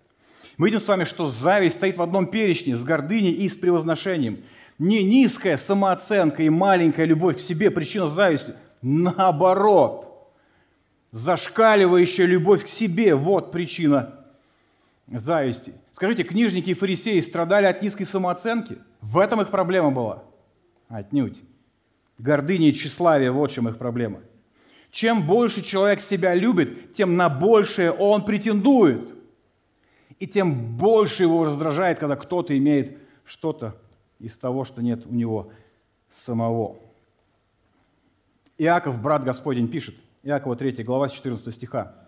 [0.57, 4.43] Мы видим с вами, что зависть стоит в одном перечне с гордыней и с превозношением.
[4.79, 8.53] Не низкая самооценка и маленькая любовь к себе– причина зависти.
[8.81, 10.31] Наоборот,
[11.11, 14.24] зашкаливающая любовь к себе– вот причина
[15.07, 15.73] зависти.
[15.91, 18.77] Скажите, книжники и фарисеи страдали от низкой самооценки?
[19.01, 20.23] В этом их проблема была?
[20.87, 21.41] Отнюдь.
[22.17, 24.21] Гордыня и тщеславие– вот чем их проблема.
[24.89, 29.13] Чем больше человек себя любит, тем на большее он претендует.
[30.19, 33.75] И тем больше его раздражает, когда кто-то имеет что-то
[34.19, 35.51] из того, что нет у него
[36.09, 36.77] самого.
[38.57, 42.04] Иаков, брат Господень, пишет, Иакова 3 глава 14 стиха.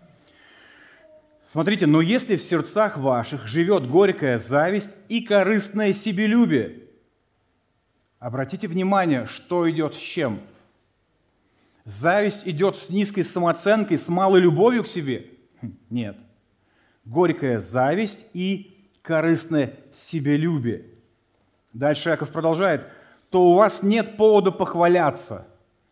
[1.50, 6.82] Смотрите, но если в сердцах ваших живет горькая зависть и корыстное себелюбие,
[8.18, 10.40] обратите внимание, что идет с чем?
[11.84, 15.24] Зависть идет с низкой самооценкой, с малой любовью к себе?
[15.62, 16.18] Хм, нет.
[17.06, 20.84] Горькая зависть и корыстное себелюбие.
[21.72, 22.86] Дальше Яков продолжает.
[23.30, 25.46] То у вас нет повода похваляться.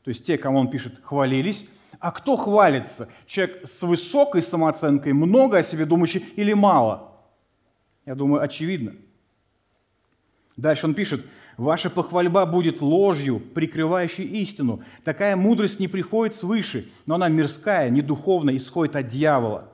[0.04, 1.66] То есть те, кому он пишет, хвалились,
[2.00, 3.08] а кто хвалится?
[3.26, 7.12] Человек с высокой самооценкой, много о себе думающий или мало?
[8.04, 8.92] Я думаю, очевидно.
[10.56, 11.24] Дальше он пишет,
[11.56, 14.82] ваша похвальба будет ложью, прикрывающей истину.
[15.04, 19.68] Такая мудрость не приходит свыше, но она мирская, недуховная, исходит от дьявола.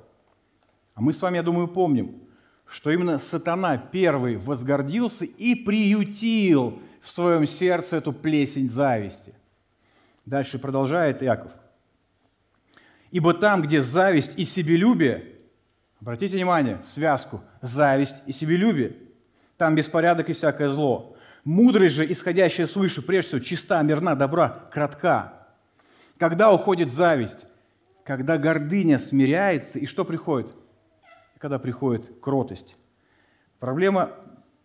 [0.94, 2.22] А мы с вами, я думаю, помним,
[2.66, 9.34] что именно сатана первый возгордился и приютил в своем сердце эту плесень зависти.
[10.24, 11.52] Дальше продолжает Иаков.
[13.12, 15.26] Ибо там, где зависть и себелюбие,
[16.00, 18.96] обратите внимание, связку, зависть и себелюбие,
[19.58, 21.14] там беспорядок и всякое зло.
[21.44, 25.34] Мудрость же, исходящая свыше, прежде всего, чиста, мирна, добра, кратка.
[26.16, 27.44] Когда уходит зависть?
[28.02, 30.50] Когда гордыня смиряется, и что приходит?
[31.38, 32.76] Когда приходит кротость.
[33.58, 34.12] Проблема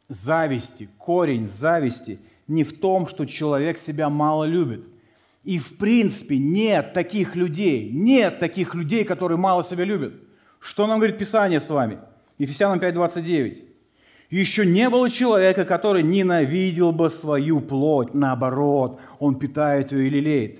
[0.08, 4.86] зависти, корень зависти не в том, что человек себя мало любит.
[5.48, 10.14] И в принципе нет таких людей, нет таких людей, которые мало себя любят.
[10.60, 12.00] Что нам говорит Писание с вами?
[12.38, 13.64] Ефесянам 5.29.
[14.30, 18.14] Еще не было человека, который ненавидел бы свою плоть.
[18.14, 20.60] Наоборот, он питает ее и лелеет.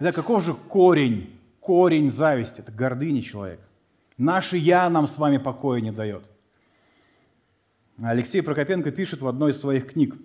[0.00, 1.30] Это каков же корень?
[1.60, 3.62] Корень зависти– это гордыня человека.
[4.18, 6.24] Наше «я» нам с вами покоя не дает.
[8.02, 10.16] Алексей Прокопенко пишет в одной из своих книг.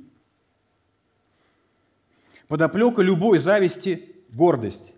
[2.48, 4.94] Подоплека любой зависти– гордость.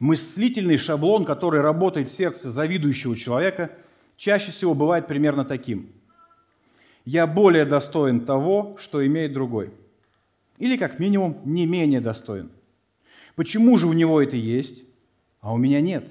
[0.00, 3.70] Мыслительный шаблон, который работает в сердце завидующего человека,
[4.16, 5.92] чаще всего бывает примерно таким.
[7.06, 9.70] «Я более достоин того, что имеет другой».
[10.58, 12.50] Или, как минимум, не менее достоин.
[13.34, 14.84] Почему же у него это есть,
[15.40, 16.04] а у меня нет?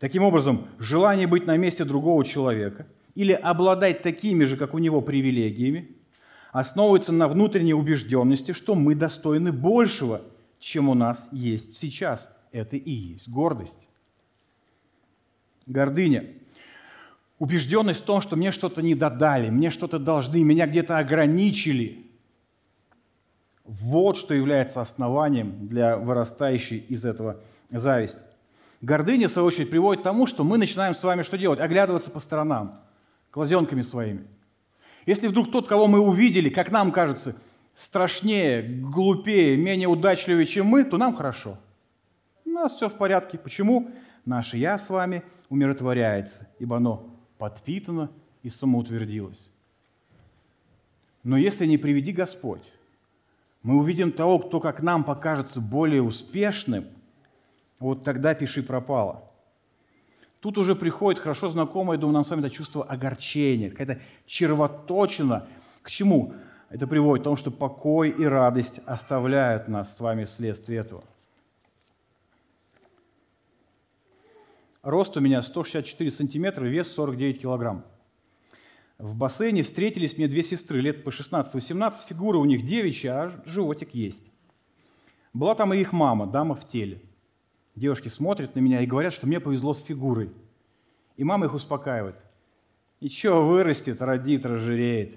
[0.00, 5.00] Таким образом, желание быть на месте другого человека или обладать такими же, как у него,
[5.00, 5.96] привилегиями,
[6.52, 10.22] основывается на внутренней убежденности, что мы достойны большего,
[10.58, 12.28] чем у нас есть сейчас.
[12.52, 13.78] Это и есть гордость.
[15.66, 16.26] Гордыня.
[17.38, 22.06] Убежденность в том, что мне что-то не додали, мне что-то должны, меня где-то ограничили.
[23.64, 28.22] Вот что является основанием для вырастающей из этого зависти.
[28.80, 31.60] Гордыня, в свою очередь, приводит к тому, что мы начинаем с вами что делать?
[31.60, 32.80] Оглядываться по сторонам,
[33.32, 34.24] глазенками своими.
[35.08, 37.34] Если вдруг тот, кого мы увидели, как нам кажется,
[37.74, 41.56] страшнее, глупее, менее удачливее, чем мы, то нам хорошо.
[42.44, 43.38] У нас все в порядке.
[43.38, 43.90] Почему?
[44.26, 48.10] Наше «я» с вами умиротворяется, ибо оно подпитано
[48.42, 49.48] и самоутвердилось.
[51.22, 52.70] Но если не приведи Господь,
[53.62, 56.84] мы увидим того, кто, как нам покажется, более успешным–
[57.78, 59.27] вот тогда пиши пропало.
[60.40, 65.48] Тут уже приходит хорошо знакомое, думаю, нам с вами это чувство огорчения, какая-то червоточина.
[65.82, 66.32] К чему?
[66.70, 71.02] Это приводит к тому, что покой и радость оставляют нас с вами вследствие этого.
[74.82, 77.84] Рост у меня 164 сантиметра, вес 49 килограмм.
[78.98, 83.94] В бассейне встретились мне две сестры, лет по 16-18, фигура у них девичья, а животик
[83.94, 84.24] есть.
[85.32, 87.02] Была там и их мама, дама в теле.
[87.78, 90.32] Девушки смотрят на меня и говорят, что мне повезло с фигурой.
[91.16, 92.16] И мама их успокаивает.
[93.00, 95.16] Ничего, вырастет, родит, разжиреет.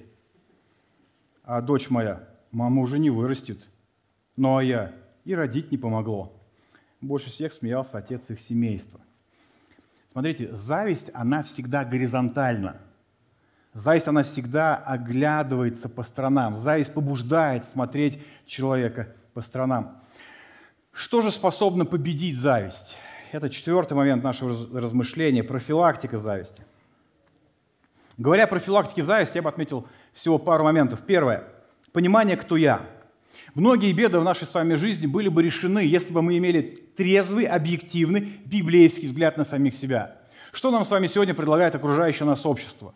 [1.43, 3.67] А дочь моя, мама уже не вырастет.
[4.35, 4.93] Ну а я,
[5.25, 6.39] и родить не помогло.
[7.01, 9.01] Больше всех смеялся отец их семейства.
[10.11, 12.77] Смотрите, зависть, она всегда горизонтальна.
[13.73, 16.55] Зависть, она всегда оглядывается по сторонам.
[16.55, 19.99] Зависть побуждает смотреть человека по сторонам.
[20.93, 22.97] Что же способно победить зависть?
[23.31, 26.63] Это четвертый момент нашего размышления– профилактика зависти.
[28.17, 31.01] Говоря о профилактике зависти, я бы отметил всего пару моментов.
[31.05, 31.47] Первое–
[31.93, 32.81] понимание, кто я.
[33.55, 36.61] Многие беды в нашей с вами жизни были бы решены, если бы мы имели
[36.97, 40.17] трезвый, объективный, библейский взгляд на самих себя.
[40.51, 42.93] Что нам с вами сегодня предлагает окружающее нас общество?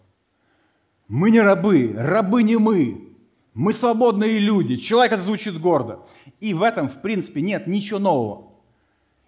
[1.08, 3.14] Мы не рабы, рабы не мы.
[3.56, 4.76] Мы свободные люди.
[4.76, 6.02] Человек это звучит гордо.
[6.41, 8.52] И в этом, в принципе, нет ничего нового.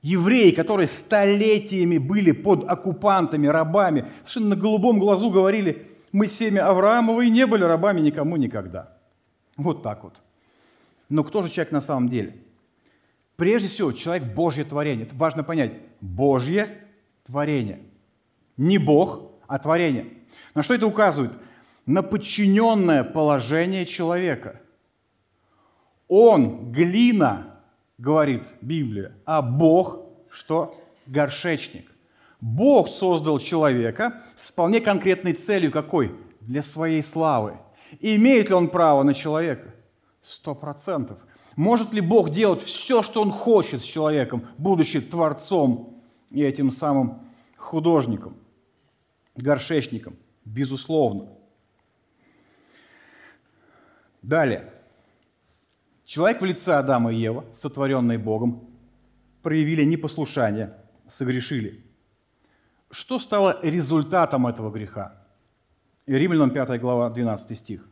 [0.02, 7.22] Евреи, которые столетиями были под оккупантами, рабами, совершенно на голубом глазу говорили, мы семя Авраамова
[7.22, 8.98] и не были рабами никому никогда.
[9.56, 10.16] Вот так вот.
[11.10, 12.36] Но кто же человек на самом деле?
[13.38, 15.06] Прежде всего, человек– Божье творение.
[15.06, 15.73] Это важно понять.
[16.02, 16.67] Божье
[17.23, 17.80] творение.
[18.58, 20.08] Не Бог, а творение.
[20.54, 21.32] На что это указывает?
[21.88, 24.62] На подчиненное положение человека.
[26.08, 27.56] Он глина,
[27.98, 30.79] говорит Библия, а Бог что?
[31.08, 31.90] Горшечник.
[32.42, 36.15] Бог создал человека с вполне конкретной целью какой?
[36.42, 37.58] Для своей славы.
[38.00, 39.73] И имеет ли он право на человека?
[40.21, 41.25] Сто процентов.
[41.56, 47.21] Может ли Бог делать все, что он хочет с человеком, будучи творцом и этим самым
[47.56, 48.35] художником,
[49.35, 50.17] горшечником?
[50.46, 51.37] Безусловно.
[54.22, 54.74] Далее.
[56.06, 58.70] Человек в лице Адама и Ева, сотворенные Богом,
[59.42, 60.74] проявили непослушание,
[61.10, 61.84] согрешили.
[62.90, 65.28] Что стало результатом этого греха?
[66.06, 67.88] Римлянам 5 глава, 12 стих.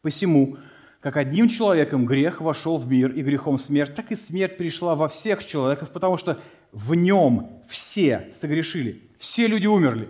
[0.00, 0.56] «Посему,
[1.02, 5.08] как одним человеком грех вошел в мир, и грехом смерть, так и смерть перешла во
[5.08, 10.08] всех человеков, потому что в нем все согрешили, все люди умерли.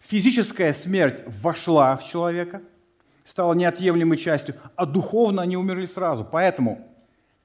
[0.00, 2.62] Физическая смерть вошла в человека,
[3.24, 6.24] стала неотъемлемой частью, а духовно они умерли сразу.
[6.24, 6.86] Поэтому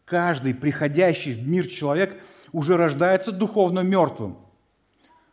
[0.05, 2.21] каждый приходящий в мир человек
[2.51, 4.37] уже рождается духовно мертвым.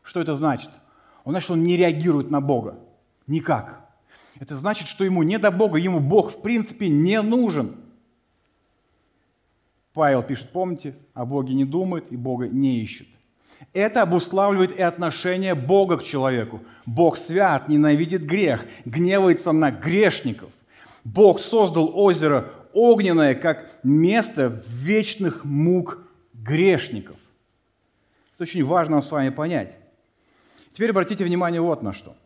[0.03, 0.71] Что это значит?
[1.25, 2.79] Он значит, он не реагирует на Бога.
[3.27, 3.81] Никак.
[4.39, 7.77] Это значит, что ему не до Бога, ему Бог в принципе не нужен.
[9.93, 13.07] Павел пишет, помните, о Боге не думает и Бога не ищет.
[13.73, 16.61] Это обуславливает и отношение Бога к человеку.
[16.87, 20.51] Бог свят, ненавидит грех, гневается на грешников.
[21.05, 25.99] Бог создал озеро огненное как место вечных мук
[26.33, 27.17] грешников.
[28.35, 29.75] Это очень важно с вами понять.
[30.73, 32.17] Теперь обратите внимание вот на что.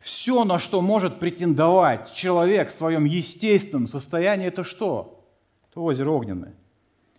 [0.00, 5.24] Все, на что может претендовать человек в своем естественном состоянии, это что?
[5.70, 6.54] Это озеро огненное.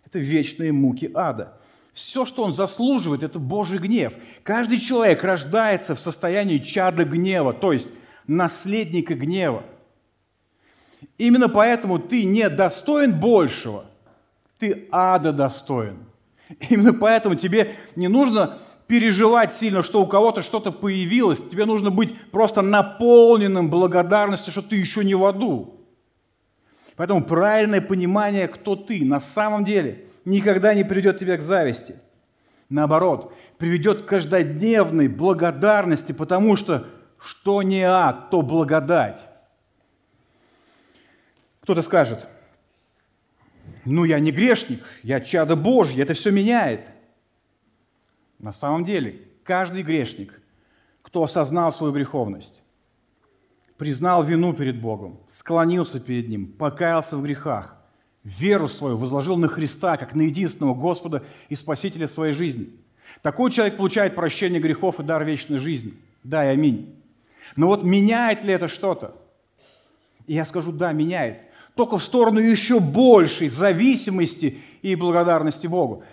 [0.04, 1.59] Это вечные муки ада.
[1.92, 4.14] Все, что он заслуживает, это Божий гнев.
[4.42, 7.88] Каждый человек рождается в состоянии чада гнева, то есть
[8.26, 9.64] наследника гнева.
[11.18, 13.86] Именно поэтому ты не достоин большего,
[14.58, 15.98] ты ада достоин.
[16.68, 21.40] Именно поэтому тебе не нужно переживать сильно, что у кого-то что-то появилось.
[21.40, 25.76] Тебе нужно быть просто наполненным благодарностью, что ты еще не в аду.
[26.96, 31.96] Поэтому правильное понимание, кто ты на самом деле, никогда не приведет тебя к зависти.
[32.68, 36.86] Наоборот, приведет к каждодневной благодарности, потому что
[37.18, 39.20] что не ад, то благодать.
[41.60, 42.26] Кто-то скажет,
[43.84, 46.86] ну я не грешник, я чадо Божье, это все меняет–
[48.40, 50.40] на самом деле, каждый грешник,
[51.02, 52.62] кто осознал свою греховность,
[53.76, 57.76] признал вину перед Богом, склонился перед Ним, покаялся в грехах,
[58.24, 62.70] веру свою возложил на Христа, как на единственного Господа и Спасителя своей жизни.
[63.22, 65.94] Такой человек получает прощение грехов и дар вечной жизни.
[66.22, 66.94] Да и аминь.
[67.56, 69.16] Но вот меняет ли это что-то?
[70.26, 71.40] И я скажу, да, меняет.
[71.74, 76.04] Только в сторону еще большей зависимости и благодарности Богу.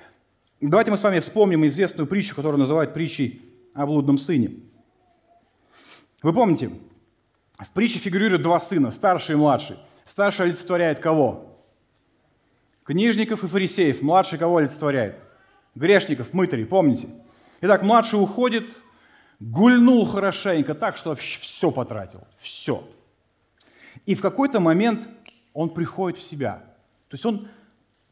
[0.59, 3.41] Давайте мы с вами вспомним известную притчу, которую называют притчей
[3.73, 4.51] о блудном сыне.
[6.23, 6.71] Вы помните,
[7.59, 9.77] в притче фигурируют два сына, старший и младший.
[10.05, 11.46] Старший олицетворяет кого?
[12.87, 14.01] Книжников и фарисеев.
[14.01, 15.17] Младший кого олицетворяет?
[15.75, 17.09] Грешников, мытарей, помните?
[17.59, 18.71] Итак, младший уходит,
[19.41, 22.23] гульнул хорошенько так, что вообще все потратил.
[22.37, 22.87] Все.
[24.05, 25.05] И в какой-то момент
[25.53, 26.63] он приходит в себя.
[27.09, 27.49] То есть он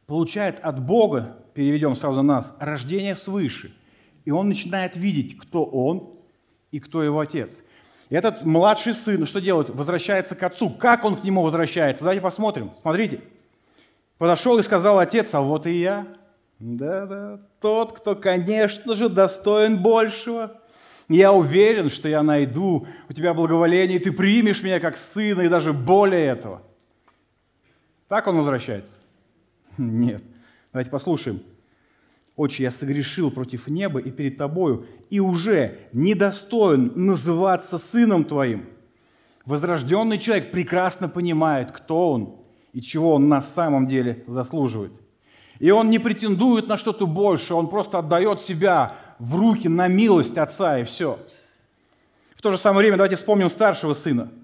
[0.07, 3.73] получает от Бога переведем сразу нас, рождение свыше.
[4.25, 6.17] И он начинает видеть, кто он
[6.71, 7.63] и кто его отец.
[8.09, 9.69] И этот младший сын что делает?
[9.69, 10.69] Возвращается к отцу.
[10.69, 12.03] Как он к нему возвращается?
[12.03, 12.71] Давайте посмотрим.
[12.81, 13.21] Смотрите.
[14.17, 16.07] Подошел и сказал отец, а вот и я.
[16.59, 20.61] Да-да, тот, кто, конечно же, достоин большего.
[21.09, 25.49] Я уверен, что я найду у тебя благоволение, и ты примешь меня как сына, и
[25.49, 26.61] даже более этого.
[28.07, 28.97] Так он возвращается?
[29.77, 30.23] Нет.
[30.71, 31.41] Давайте послушаем.
[32.35, 38.67] «Отче, я согрешил против неба и перед тобою, и уже недостоин называться сыном твоим».
[39.45, 42.44] Возрожденный человек прекрасно понимает, кто он
[42.75, 44.91] и чего он на самом деле заслуживает.
[45.57, 50.37] И он не претендует на что-то больше, он просто отдает себя в руки на милость
[50.37, 51.17] отца, и все.
[52.35, 54.29] В то же самое время давайте вспомним старшего сына–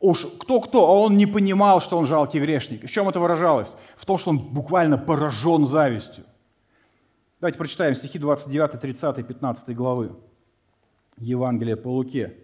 [0.00, 2.84] Уж кто-кто, а он не понимал, что он жалкий грешник.
[2.84, 3.74] В чем это выражалось?
[3.96, 6.24] В том, что он буквально поражен завистью.
[7.40, 10.16] Давайте прочитаем стихи 29, 30, 15 главы
[11.18, 12.36] Евангелия по Луке.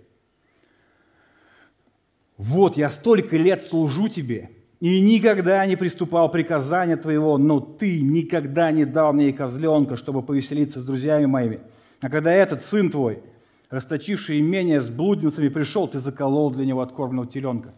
[2.36, 4.50] «Вот я столько лет служу тебе,
[4.84, 10.78] и никогда не приступал приказания твоего, но ты никогда не дал мне козленка, чтобы повеселиться
[10.78, 11.60] с друзьями моими.
[12.02, 13.22] А когда этот сын твой–
[13.70, 17.72] расточивший имение с блудницами, пришел, ты заколол для него откормленного теленка.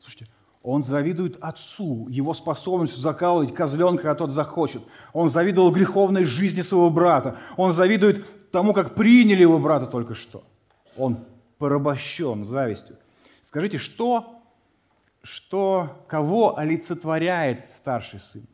[0.00, 0.26] Слушайте,
[0.62, 4.80] он завидует отцу, его способностью закалывать козленка, а тот захочет.
[5.12, 7.36] Он завидовал греховной жизни своего брата.
[7.58, 10.44] Он завидует тому, как приняли его брата только что.
[10.96, 11.18] Он
[11.58, 12.96] порабощен завистью.
[13.42, 14.37] Скажите, что,
[15.22, 18.46] что, кого олицетворяет старший сын?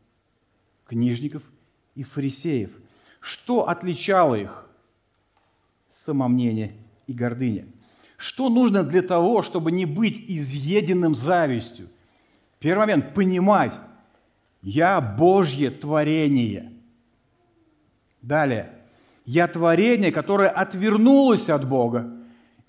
[0.87, 1.43] Книжников
[1.95, 2.71] и фарисеев.
[3.21, 4.65] Что отличало их?
[5.95, 6.73] самомнение
[7.07, 7.67] и гордыня.
[8.17, 11.89] Что нужно для того, чтобы не быть изъеденным завистью?
[12.59, 13.75] Первый момент– понимать,
[14.63, 16.73] я Божье творение.
[18.23, 18.73] Далее,
[19.25, 22.11] я творение, которое отвернулось от Бога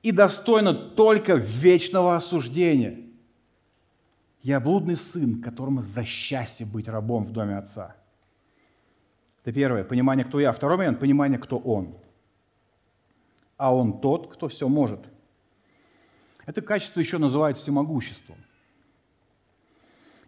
[0.04, 3.00] и достойна только вечного осуждения.
[4.46, 7.96] Я блудный сын, которому за счастье быть рабом в доме отца.
[9.42, 10.52] Это первое, понимание, кто я.
[10.52, 11.98] Второй момент, понимание, кто он.
[13.58, 15.00] А он тот, кто все может.
[16.46, 18.38] Это качество еще называют всемогуществом.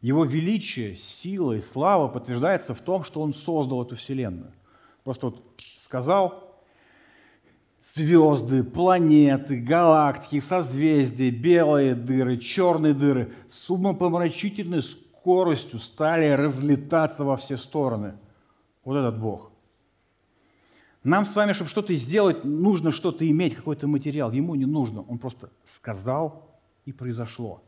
[0.01, 4.51] Его величие, сила и слава подтверждается в том, что он создал эту вселенную.
[5.03, 5.43] Просто вот
[5.75, 6.46] сказал,
[7.93, 17.57] звезды, планеты, галактики, созвездия, белые дыры, черные дыры с умопомрачительной скоростью стали разлетаться во все
[17.57, 18.13] стороны.
[18.83, 19.51] Вот этот Бог.
[21.03, 24.31] Нам с вами, чтобы что-то сделать, нужно что-то иметь, какой-то материал.
[24.31, 25.03] Ему не нужно.
[25.07, 27.61] Он просто сказал, и произошло.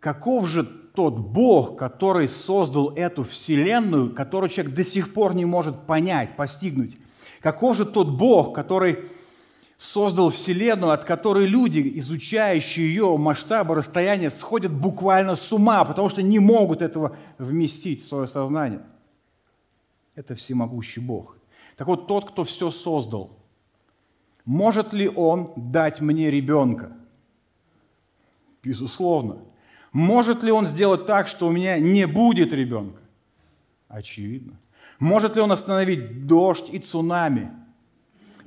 [0.00, 5.86] Каков же тот Бог, который создал эту вселенную, которую человек до сих пор не может
[5.86, 6.96] понять, постигнуть?
[7.40, 9.04] Каков же тот Бог, который
[9.80, 16.20] создал Вселенную, от которой люди, изучающие ее масштабы, расстояния, сходят буквально с ума, потому что
[16.20, 18.82] не могут этого вместить в свое сознание.
[20.14, 21.38] Это всемогущий Бог.
[21.78, 23.38] Так вот, тот, кто все создал,
[24.44, 26.92] может ли он дать мне ребенка?
[28.62, 29.38] Безусловно.
[29.92, 33.00] Может ли он сделать так, что у меня не будет ребенка?
[33.88, 34.60] Очевидно.
[34.98, 37.50] Может ли он остановить дождь и цунами?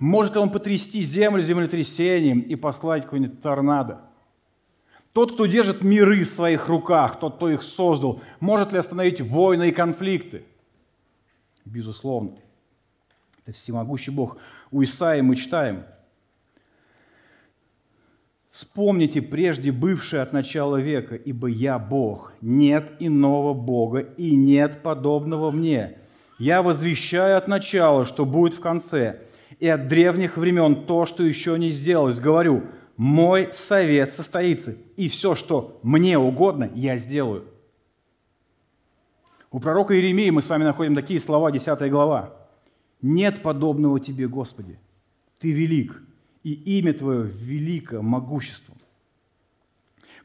[0.04, 4.01] Может ли он потрясти землю землетрясением и послать какой-нибудь торнадо?
[5.14, 9.70] Тот, кто держит миры в своих руках, тот, кто их создал, может ли остановить войны
[9.70, 10.43] и конфликты?
[11.64, 12.32] Безусловно.
[13.45, 14.36] Это всемогущий Бог.
[14.72, 15.86] У Исаии мы читаем.
[18.49, 25.49] Вспомните прежде бывшее от начала века, ибо я Бог, нет иного Бога и нет подобного
[25.51, 25.97] мне.
[26.39, 29.22] Я возвещаю от начала, что будет в конце–
[29.64, 32.20] и от древних времен то, что еще не сделалось.
[32.20, 32.66] Говорю,
[32.97, 37.45] мой совет состоится, и все, что мне угодно, я сделаю.
[39.51, 42.36] У пророка Иеремии мы с вами находим такие слова, 10 глава.
[43.01, 44.78] «Нет подобного тебе, Господи,
[45.39, 46.03] Ты велик,
[46.43, 48.76] и имя Твое велико могуществом.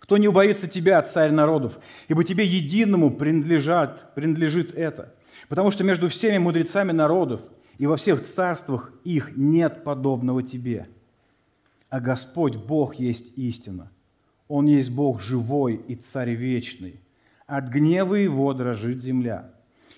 [0.00, 1.78] Кто не убоится Тебя, Царь народов,
[2.08, 5.14] ибо Тебе единому принадлежат, принадлежит это.
[5.48, 7.48] Потому что между всеми мудрецами народов
[7.78, 10.88] и во всех царствах их нет подобного тебе.
[11.90, 13.90] А Господь Бог есть истина.
[14.48, 17.00] Он есть Бог живой и Царь вечный.
[17.46, 19.50] От гнева Его дрожит земля.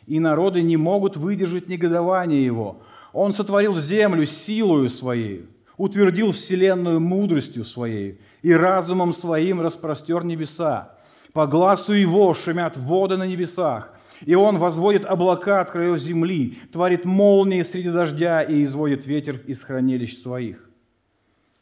[0.07, 2.83] И народы не могут выдержать негодование Его.
[3.13, 10.97] Он сотворил землю силою Своей, утвердил вселенную мудростью Своей и разумом Своим распростер небеса.
[11.33, 13.93] По глазу Его шумят воды на небесах,
[14.25, 19.63] и Он возводит облака от краев земли, творит молнии среди дождя и изводит ветер из
[19.63, 20.69] хранилищ своих.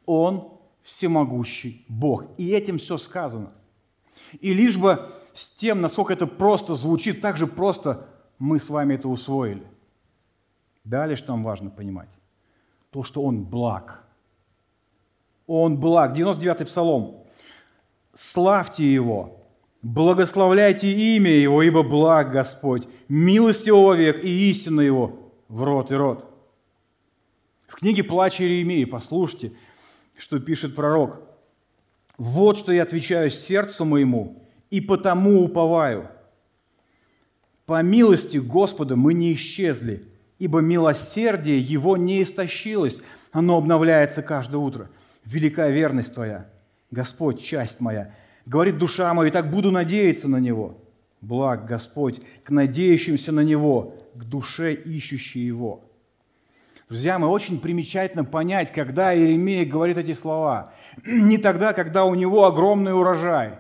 [0.06, 2.24] Он всемогущий Бог.
[2.38, 3.52] И этим все сказано.
[4.40, 8.94] И лишь бы с тем, насколько это просто звучит, так же просто мы с вами
[8.94, 9.66] это усвоили.
[10.84, 12.08] Далее, что нам важно понимать?
[12.90, 14.04] То, что Он благ.
[15.46, 16.16] Он благ.
[16.16, 17.24] 99-й псалом.
[18.14, 19.37] «Славьте Его,
[19.82, 25.94] Благословляйте имя Его, ибо благ Господь, милость Его век и истина Его в рот и
[25.94, 26.24] рот.
[27.68, 29.52] В книге «Плач Иеремии» послушайте,
[30.16, 31.20] что пишет пророк.
[32.16, 36.10] «Вот что я отвечаю сердцу моему, и потому уповаю.
[37.64, 40.04] По милости Господа мы не исчезли,
[40.38, 43.00] ибо милосердие Его не истощилось,
[43.30, 44.90] оно обновляется каждое утро.
[45.24, 46.48] Велика верность Твоя,
[46.90, 48.14] Господь, часть моя,
[48.48, 50.78] Говорит душа моя, и так буду надеяться на Него.
[51.20, 55.84] Благ Господь к надеющимся на Него, к душе, ищущей Его.
[56.88, 60.72] Друзья, мы очень примечательно понять, когда Иеремия говорит эти слова.
[61.04, 63.56] Не тогда, когда у него огромный урожай.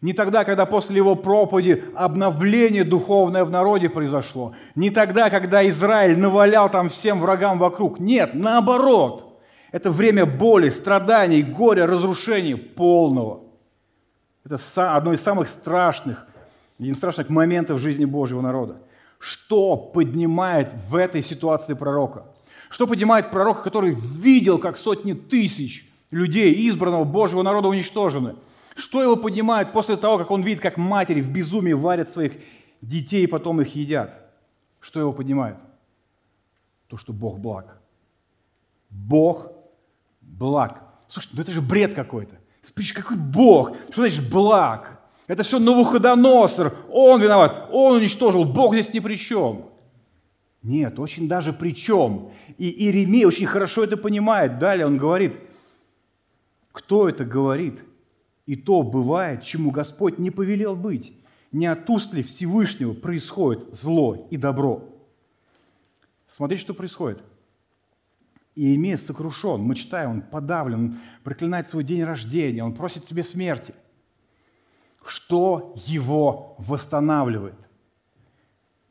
[0.00, 4.56] Не тогда, когда после его проповеди обновление духовное в народе произошло.
[4.74, 8.00] Не тогда, когда Израиль навалял там всем врагам вокруг.
[8.00, 9.40] Нет, наоборот.
[9.70, 13.44] Это время боли, страданий, горя, разрушения полного–
[14.44, 14.58] это
[14.96, 16.26] одно из самых страшных,
[16.78, 18.76] один из страшных моментов жизни Божьего народа.
[19.18, 22.24] Что поднимает в этой ситуации пророка?
[22.70, 28.36] Что поднимает пророка, который видел, как сотни тысяч людей, избранного Божьего народа, уничтожены?
[28.76, 32.32] Что его поднимает после того, как он видит, как матери в безумии варят своих
[32.80, 34.30] детей и потом их едят?
[34.80, 35.56] Что его поднимает?
[36.86, 37.78] То, что Бог благ.
[38.88, 39.52] Бог
[40.22, 40.82] благ.
[41.08, 42.39] Слушай, ну это же бред какой-то.
[42.94, 43.76] Какой Бог?
[43.90, 45.00] Что значит благ?
[45.26, 46.76] Это все Навуходоносор.
[46.90, 47.68] Он виноват.
[47.70, 48.44] Он уничтожил.
[48.44, 49.70] Бог здесь ни при чем.
[50.62, 52.32] Нет, очень даже при чем.
[52.58, 54.58] И Иеремия очень хорошо это понимает.
[54.58, 55.34] Далее он говорит,
[56.72, 57.82] кто это говорит,
[58.46, 61.12] и то бывает, чему Господь не повелел быть.
[61.52, 64.84] Не от уст ли Всевышнего происходит зло и добро?
[66.28, 67.22] Смотрите, что происходит.
[68.54, 73.74] Иеремия сокрушен, мы читаем, он подавлен, он проклинает свой день рождения, он просит себе смерти.
[75.06, 77.56] Что его восстанавливает?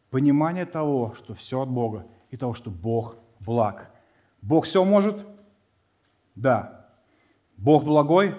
[0.10, 3.92] Понимание того, что все от Бога, и того, что Бог благ.
[4.42, 5.18] Бог все может?
[6.36, 6.88] Да.
[7.58, 8.36] Бог благой?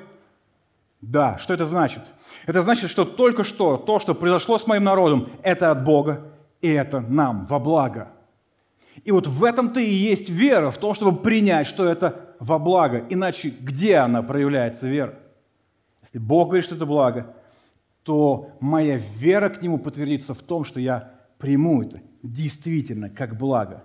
[1.01, 1.39] Да.
[1.39, 2.03] Что это значит?
[2.47, 6.69] Это значит, что только что то, что произошло с моим народом, это от Бога, и
[6.69, 8.09] это нам во благо.
[9.05, 13.07] И вот в этом-то и есть вера, в том, чтобы принять, что это во благо.
[13.09, 15.19] Иначе где она проявляется, вера?
[16.03, 17.35] Если Бог говорит, что это благо,
[18.03, 23.85] то моя вера к Нему подтвердится в том, что я приму это действительно как благо.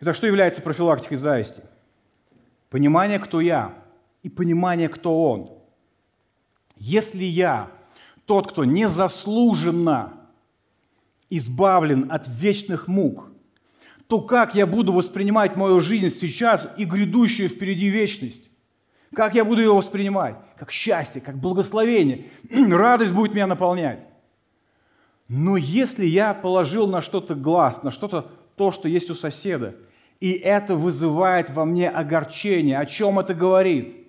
[0.00, 1.62] Итак, что является профилактикой зависти?
[2.68, 3.74] Понимание, кто я,
[4.22, 5.52] и понимание, кто Он.
[6.76, 7.70] Если я
[8.26, 10.14] тот, кто незаслуженно
[11.30, 13.28] избавлен от вечных мук,
[14.08, 18.50] то как я буду воспринимать мою жизнь сейчас и грядущую впереди вечность?
[19.14, 20.36] Как я буду ее воспринимать?
[20.58, 22.26] Как счастье, как благословение.
[22.70, 24.00] Радость будет меня наполнять.
[25.28, 29.74] Но если я положил на что-то глаз, на что-то то, что есть у соседа,
[30.20, 34.06] и это вызывает во мне огорчение, о чем это говорит?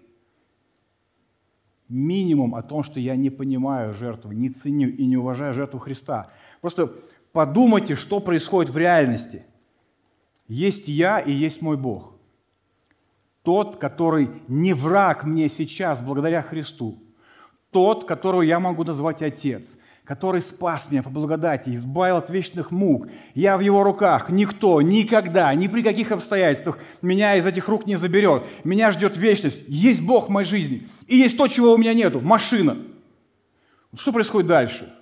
[1.89, 6.29] Минимум о том, что я не понимаю жертву, не ценю и не уважаю жертву Христа.
[6.61, 6.93] Просто
[7.31, 9.45] подумайте, что происходит в реальности.
[10.47, 12.13] Есть я и есть мой Бог.
[13.43, 17.01] Тот, который не враг мне сейчас благодаря Христу.
[17.71, 19.77] Тот, которого я могу назвать Отец–
[20.07, 23.09] который спас меня по благодати, избавил от вечных мук.
[23.35, 24.29] Я в его руках.
[24.29, 28.45] Никто никогда, ни при каких обстоятельствах меня из этих рук не заберет.
[28.63, 29.65] Меня ждет вечность.
[29.67, 30.87] Есть Бог в моей жизни.
[31.07, 32.21] И есть то, чего у меня нету.
[32.21, 32.77] Машина.
[33.97, 34.93] Что происходит дальше?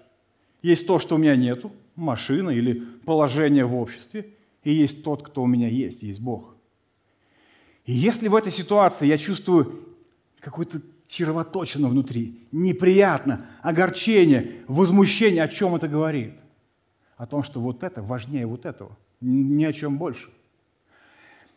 [0.64, 1.72] Есть то, что у меня нету.
[1.96, 2.74] Машина или
[3.06, 4.26] положение в обществе.
[4.66, 6.04] И есть тот, кто у меня есть.
[6.04, 6.56] Есть Бог.
[7.86, 9.86] И если в этой ситуации я чувствую
[10.42, 15.44] какой-то червоточина внутри, неприятно, огорчение, возмущение.
[15.44, 16.34] О чем это говорит?
[17.16, 20.30] О том, что вот это важнее вот этого, ни о чем больше.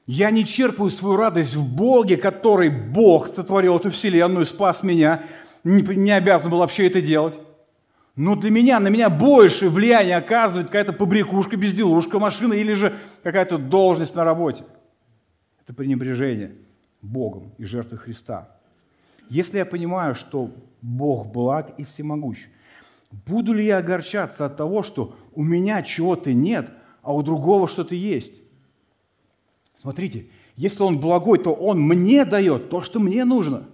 [0.07, 5.25] Я не черпаю свою радость в Боге, который Бог сотворил эту вселенную, спас меня,
[5.65, 7.39] не обязан был вообще это делать.
[8.19, 13.59] Но для меня, на меня больше влияние оказывает какая-то побрякушка, безделушка, машина или же какая-то
[13.59, 14.65] должность на работе.
[15.63, 16.57] Это пренебрежение
[17.01, 18.49] Богом и жертвой Христа.
[19.31, 20.51] Если я понимаю, что
[20.83, 22.49] Бог благ и всемогущ,
[23.25, 26.71] буду ли я огорчаться от того, что у меня чего-то нет,
[27.03, 28.33] а у другого что-то есть?
[29.77, 33.69] Смотрите, если Он благой, то Он мне дает то, что мне нужно.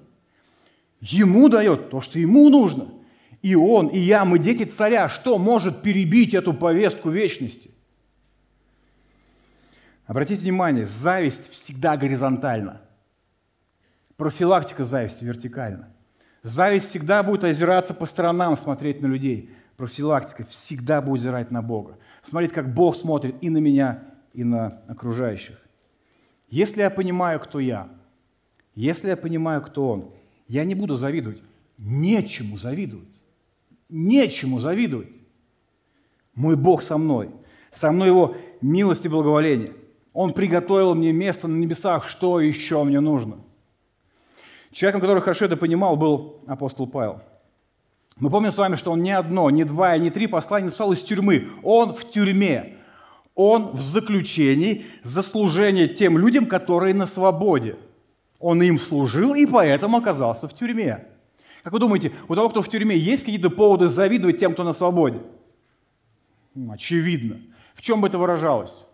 [1.00, 2.88] Ему дает то, что ему нужно.
[3.44, 5.10] И он, и я, мы дети царя.
[5.10, 7.70] Что может перебить эту повестку вечности?
[10.06, 12.80] Обратите внимание, зависть всегда горизонтальна.
[14.16, 15.90] Профилактика зависти вертикально.
[16.42, 19.50] Зависть всегда будет озираться по сторонам, смотреть на людей.
[19.76, 21.98] Профилактика всегда будет озирать на Бога.
[22.22, 25.60] Смотреть, как Бог смотрит и на меня, и на окружающих.
[26.48, 27.90] Если я понимаю, кто я,
[28.74, 30.14] если я понимаю, кто Он,
[30.48, 31.42] я не буду завидовать.
[31.76, 33.13] Нечему завидовать.
[33.88, 35.12] Нечему завидовать.
[36.34, 37.30] Мой Бог со мной.
[37.70, 39.72] Со мной Его милость и благоволение.
[40.12, 42.08] Он приготовил мне место на небесах.
[42.08, 43.38] Что еще мне нужно?
[44.70, 47.20] Человеком, который хорошо это понимал, был апостол Павел.
[48.16, 51.02] Мы помним с вами, что он не одно, не два, не три послания написал из
[51.02, 51.48] тюрьмы.
[51.62, 52.78] Он в тюрьме.
[53.34, 57.76] Он в заключении за служение тем людям, которые на свободе.
[58.38, 61.06] Он им служил и поэтому оказался в тюрьме.
[61.64, 64.74] Как вы думаете, у того, кто в тюрьме, есть какие-то поводы завидовать тем, кто на
[64.74, 65.22] свободе?
[66.70, 67.40] Очевидно.
[67.74, 68.84] В чем бы это выражалось?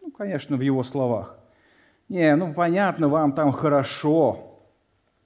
[0.00, 1.38] Ну, конечно, в его словах.
[2.08, 4.60] Не, ну понятно, вам там хорошо.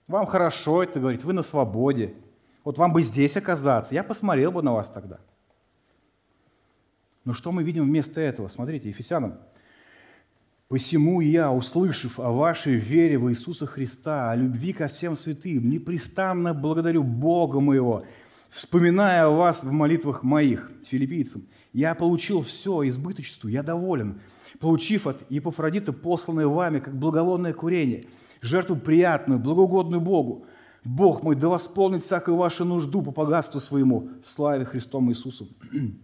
[0.08, 2.12] Вам хорошо это говорит, вы на свободе.
[2.64, 3.94] Вот вам бы здесь оказаться.
[3.94, 5.20] Я посмотрел бы на вас тогда.
[7.24, 8.48] Но что мы видим вместо этого?
[8.48, 9.38] Смотрите, Ефесянам.
[10.70, 16.54] «Посему я, услышав о вашей вере в Иисуса Христа, о любви ко всем святым, непрестанно
[16.54, 18.04] благодарю Бога моего,
[18.50, 21.42] вспоминая о вас в молитвах моих, филиппийцам.
[21.72, 24.20] Я получил все избыточеству, я доволен,
[24.60, 28.06] получив от Епофродита посланное вами, как благовонное курение,
[28.40, 30.46] жертву приятную, благоугодную Богу.
[30.84, 35.48] Бог мой да восполнит всякую вашу нужду по богатству своему, славе Христом Иисусом.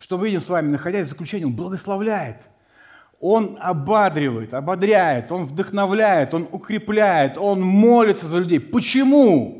[0.00, 2.42] Что мы видим с вами, находясь в заключении, Он благословляет.
[3.20, 8.60] Он ободривает, ободряет, он вдохновляет, он укрепляет, он молится за людей.
[8.60, 9.58] Почему?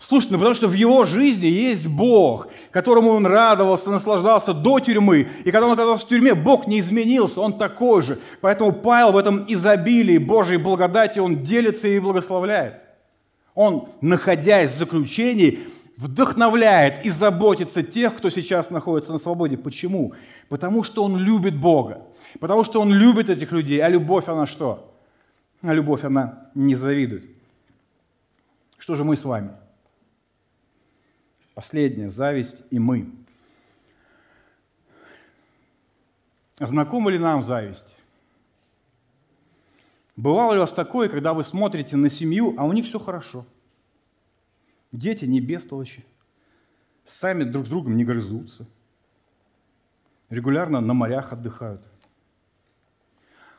[0.00, 5.28] Слушайте, ну потому что в его жизни есть Бог, которому он радовался, наслаждался до тюрьмы.
[5.44, 8.18] И когда он оказался в тюрьме, Бог не изменился, он такой же.
[8.40, 12.80] Поэтому Павел в этом изобилии Божьей благодати, он делится и благословляет.
[13.54, 15.60] Он, находясь в заключении,
[16.00, 19.58] вдохновляет и заботится тех, кто сейчас находится на свободе.
[19.58, 20.14] Почему?
[20.48, 22.02] Потому что он любит Бога.
[22.40, 23.80] Потому что он любит этих людей.
[23.80, 24.96] А любовь, она что?
[25.60, 27.26] А любовь, она не завидует.
[28.78, 29.50] Что же мы с вами?
[31.54, 33.12] Последняя– зависть и мы.
[36.58, 37.94] Знакома ли нам зависть?
[40.16, 43.44] Бывало ли у вас такое, когда вы смотрите на семью, а у них все хорошо?
[44.92, 46.04] Дети не бестолочи,
[47.04, 48.66] сами друг с другом не грызутся,
[50.28, 51.82] регулярно на морях отдыхают.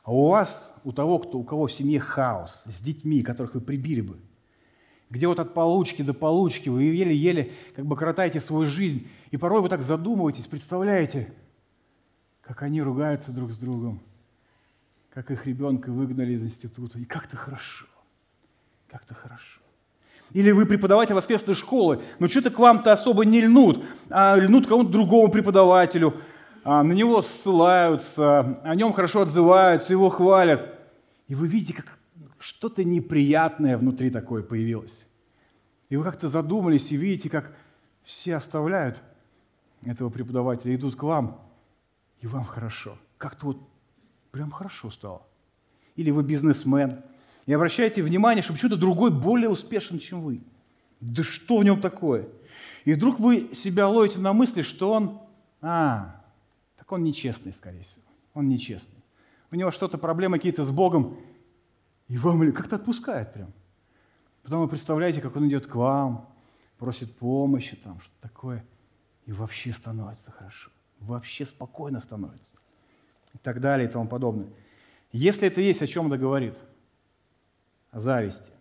[0.03, 3.61] А у вас, у того, кто, у кого в семье хаос, с детьми, которых вы
[3.61, 4.19] прибили бы–
[5.11, 9.61] где вот от получки до получки вы еле-еле как бы коротаете свою жизнь, и порой
[9.61, 11.31] вы так задумываетесь, представляете,
[12.41, 14.01] как они ругаются друг с другом,
[15.09, 17.87] как их ребенка выгнали из института, и как-то хорошо,
[18.87, 19.60] как-то хорошо.
[20.33, 24.89] Или вы преподаватель воскресной школы, но что-то к вам-то особо не льнут, а льнут кому-то
[24.89, 26.13] другому преподавателю,
[26.63, 30.79] а на него ссылаются, о нем хорошо отзываются, его хвалят.
[31.27, 31.97] И вы видите, как
[32.39, 35.05] что-то неприятное внутри такое появилось.
[35.89, 37.53] И вы как-то задумались и видите, как
[38.03, 39.01] все оставляют
[39.83, 41.41] этого преподавателя, идут к вам,
[42.21, 42.97] и вам хорошо.
[43.17, 43.57] Как-то вот
[44.31, 45.23] прям хорошо стало.
[45.95, 47.03] Или вы бизнесмен,
[47.45, 50.41] и обращаете внимание, что почему-то другой более успешен, чем вы.
[50.99, 52.27] Да что в нем такое?
[52.85, 55.21] И вдруг вы себя ловите на мысли, что он,
[55.61, 56.21] а,
[56.77, 58.03] так он нечестный, скорее всего.
[58.33, 58.99] Он нечестный.
[59.51, 61.17] У него что-то, проблемы какие-то с Богом,
[62.07, 63.51] и вам как-то отпускает прям.
[64.43, 66.29] Потом вы представляете, как он идет к вам,
[66.77, 68.65] просит помощи, там что-то такое.
[69.25, 70.71] И вообще становится хорошо.
[70.99, 72.57] Вообще спокойно становится.
[73.33, 74.49] И так далее и тому подобное.
[75.11, 76.55] Если это есть, о чем это говорит?
[77.91, 78.51] Зависти.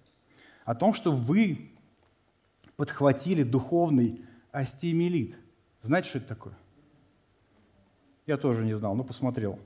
[0.65, 1.71] О том, что вы
[2.77, 5.37] подхватили духовный астемилит.
[5.83, 6.55] Знаете, что это такое?
[8.27, 9.59] Я тоже не знал, но посмотрел.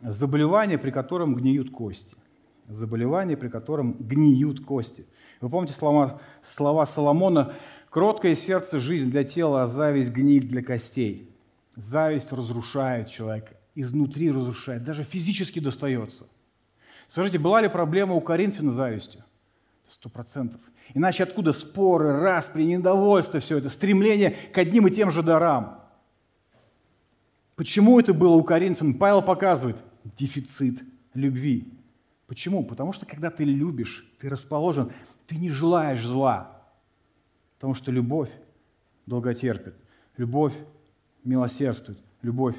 [0.00, 2.16] Заболевание, при котором гниют кости
[2.68, 5.06] заболевание, при котором гниют кости.
[5.40, 7.54] Вы помните слова, слова Соломона
[7.90, 11.30] «Кроткое сердце– жизнь для тела, а зависть– гниль для костей».
[11.76, 16.26] Зависть разрушает человека, изнутри разрушает, даже физически достается.
[17.08, 19.22] Скажите, была ли проблема у Коринфяна завистью?
[19.88, 20.60] Сто процентов.
[20.94, 25.80] Иначе откуда споры, распри, недовольство, все это, стремление к одним и тем же дарам?
[27.56, 28.94] Почему это было у Коринфян?
[28.94, 29.76] Павел показывает
[30.16, 30.82] дефицит
[31.14, 31.68] любви.
[32.26, 32.64] Почему?
[32.64, 34.92] Потому что когда ты любишь, ты расположен,
[35.26, 36.62] ты не желаешь зла.
[37.56, 38.30] Потому что любовь
[39.06, 39.74] долготерпит,
[40.16, 40.54] любовь
[41.22, 42.56] милосердствует, любовь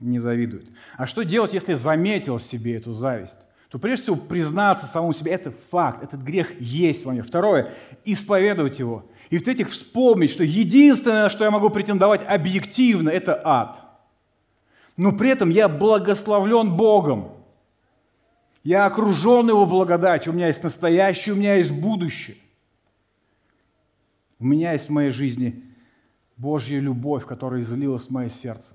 [0.00, 0.66] не завидует.
[0.96, 3.38] А что делать, если заметил в себе эту зависть?
[3.68, 7.22] То прежде всего признаться самому себе, это факт, этот грех есть во мне.
[7.22, 9.04] Второе, исповедовать его.
[9.28, 13.82] И в-третьих, вспомнить, что единственное, на что я могу претендовать объективно, это ад.
[14.96, 17.32] Но при этом я благословлен Богом.
[18.64, 20.32] Я окружен Его благодатью.
[20.32, 22.36] У меня есть настоящее, у меня есть будущее.
[24.38, 25.64] У меня есть в моей жизни
[26.36, 28.74] Божья любовь, которая излилась в мое сердце.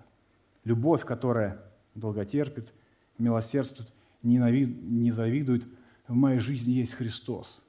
[0.65, 1.59] Любовь, которая
[1.95, 2.69] долготерпит,
[3.17, 3.92] милосердствует,
[4.23, 5.65] не завидует.
[6.07, 7.61] В моей жизни есть Христос.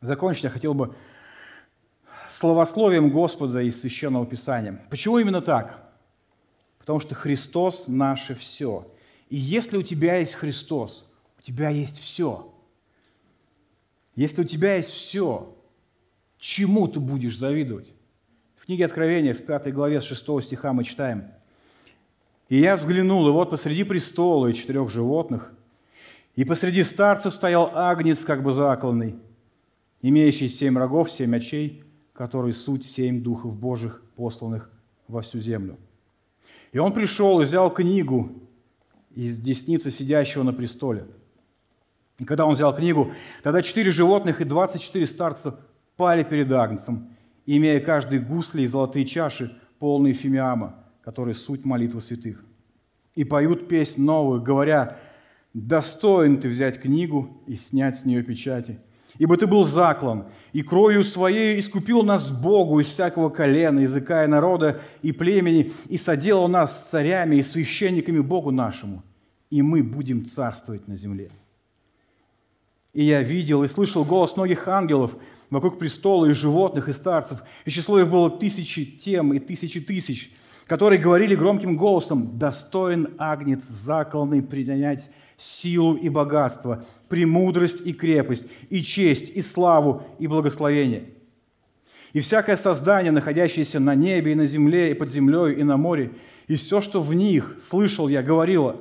[0.00, 0.94] Закончить я хотел бы
[2.28, 4.82] словословием Господа из Священного Писания.
[4.88, 5.92] Почему именно так?
[6.78, 8.86] Потому что Христос– наше все–
[9.30, 11.08] и если у тебя есть Христос,
[11.38, 12.52] у тебя есть все.
[14.16, 15.56] Если у тебя есть все,
[16.36, 17.86] чему ты будешь завидовать?
[18.56, 21.30] В книге Откровения, в пятой главе с 6 стиха мы читаем.
[22.50, 25.52] «И я взглянул, и вот посреди престола и четырех животных,
[26.36, 29.14] и посреди старцев стоял агнец, как бы закланный,
[30.02, 31.82] имеющий семь рогов, семь очей,
[32.12, 34.70] который суть семь духов Божьих, посланных
[35.08, 35.78] во всю землю.
[36.72, 38.30] И он пришел и взял книгу,
[39.14, 41.06] из десницы сидящего на престоле.
[42.18, 45.58] И когда он взял книгу, тогда четыре животных и двадцать четыре старца
[45.96, 47.10] пали перед Агнцем,
[47.46, 52.44] имея каждый гусли и золотые чаши, полные фимиама, которые суть молитвы святых.
[53.14, 54.98] И поют песнь новую, говоря,
[55.52, 58.78] «Достоин ты взять книгу и снять с нее печати,
[59.18, 64.28] Ибо Ты был заклан, и кровью Своей искупил нас Богу из всякого колена, языка и
[64.28, 69.02] народа, и племени, и соделал нас царями и священниками Богу нашему,
[69.50, 71.30] и мы будем царствовать на земле.
[72.92, 75.16] И я видел и слышал голос многих ангелов
[75.48, 80.32] вокруг престола и животных, и старцев, и число их было тысячи тем и тысячи тысяч,
[80.70, 88.80] которые говорили громким голосом, «Достоин агнец закланный принять силу и богатство, премудрость и крепость, и
[88.80, 91.08] честь, и славу, и благословение.
[92.12, 96.12] И всякое создание, находящееся на небе и на земле, и под землей, и на море,
[96.46, 98.76] и все, что в них, слышал я, говорило,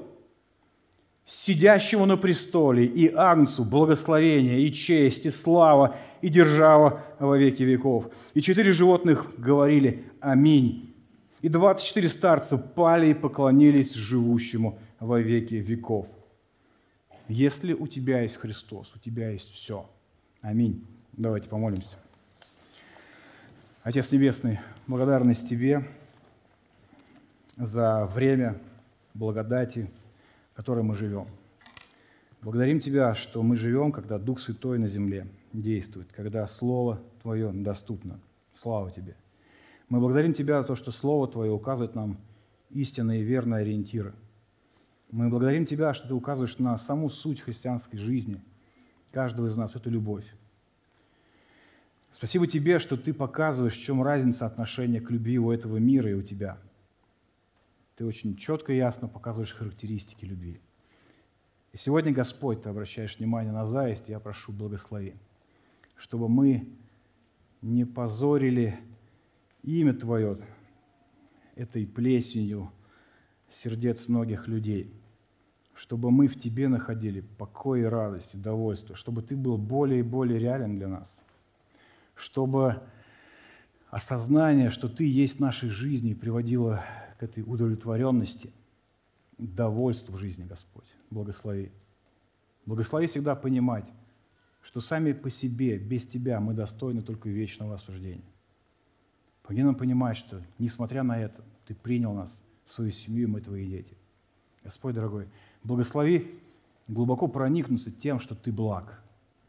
[1.26, 8.12] сидящему на престоле и Агнцу благословение, и честь, и слава, и держава во веки веков.
[8.36, 10.89] И четыре животных говорили «Аминь».
[11.42, 16.08] И двадцать четыре старца пали и поклонились живущему во веки веков.
[17.30, 19.90] Если у тебя есть Христос, у тебя есть все.
[20.42, 20.86] Аминь.
[21.14, 21.96] Давайте помолимся.
[23.84, 25.88] Отец Небесный, благодарность Тебе
[27.56, 28.60] за время
[29.14, 29.90] благодати,
[30.52, 31.28] в которой мы живем.
[32.42, 38.20] Благодарим Тебя, что мы живем, когда Дух Святой на земле действует, когда Слово Твое доступно.
[38.54, 39.16] Слава Тебе.
[39.90, 42.18] Мы благодарим Тебя за то, что Слово Твое указывает нам
[42.70, 44.14] истинные и верные ориентиры–
[45.12, 48.42] мы благодарим Тебя, что Ты указываешь на саму суть христианской жизни
[49.12, 50.26] каждого из нас– это любовь.
[52.14, 56.14] Спасибо Тебе, что Ты показываешь, в чем разница отношения к любви у этого мира и
[56.14, 56.60] у Тебя.
[57.96, 60.62] Ты очень четко и ясно показываешь характеристики любви.
[61.74, 65.16] И сегодня, Господь, Ты обращаешь внимание на зависть, я прошу, благослови,
[65.98, 66.70] чтобы мы
[67.64, 68.80] не позорили
[69.78, 70.38] имя Твое
[71.56, 72.72] этой плесенью
[73.50, 74.94] сердец многих людей–
[75.80, 80.04] чтобы мы в Тебе находили покой и радость, и довольство, чтобы Ты был более и
[80.04, 81.18] более реален для нас,
[82.16, 82.82] чтобы
[83.90, 86.84] осознание, что Ты есть в нашей жизни, приводило
[87.18, 88.52] к этой удовлетворенности,
[89.38, 90.94] довольству в жизни, Господь.
[91.10, 91.72] Благослови.
[92.66, 93.86] Благослови всегда понимать,
[94.62, 98.30] что сами по себе, без Тебя, мы достойны только вечного осуждения.
[99.50, 103.68] Помоги нам понимать, что, несмотря на это, Ты принял нас, свою семью, и мы Твои
[103.68, 103.98] дети.
[104.64, 105.28] Господь, дорогой,
[105.64, 106.30] Благослови
[106.88, 109.02] глубоко проникнуться тем, что Ты благ,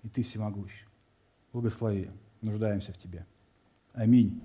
[0.03, 0.87] и Ты всемогущ.
[1.53, 2.09] Благослови.
[2.41, 3.27] Нуждаемся в Тебе.
[3.93, 4.41] Аминь.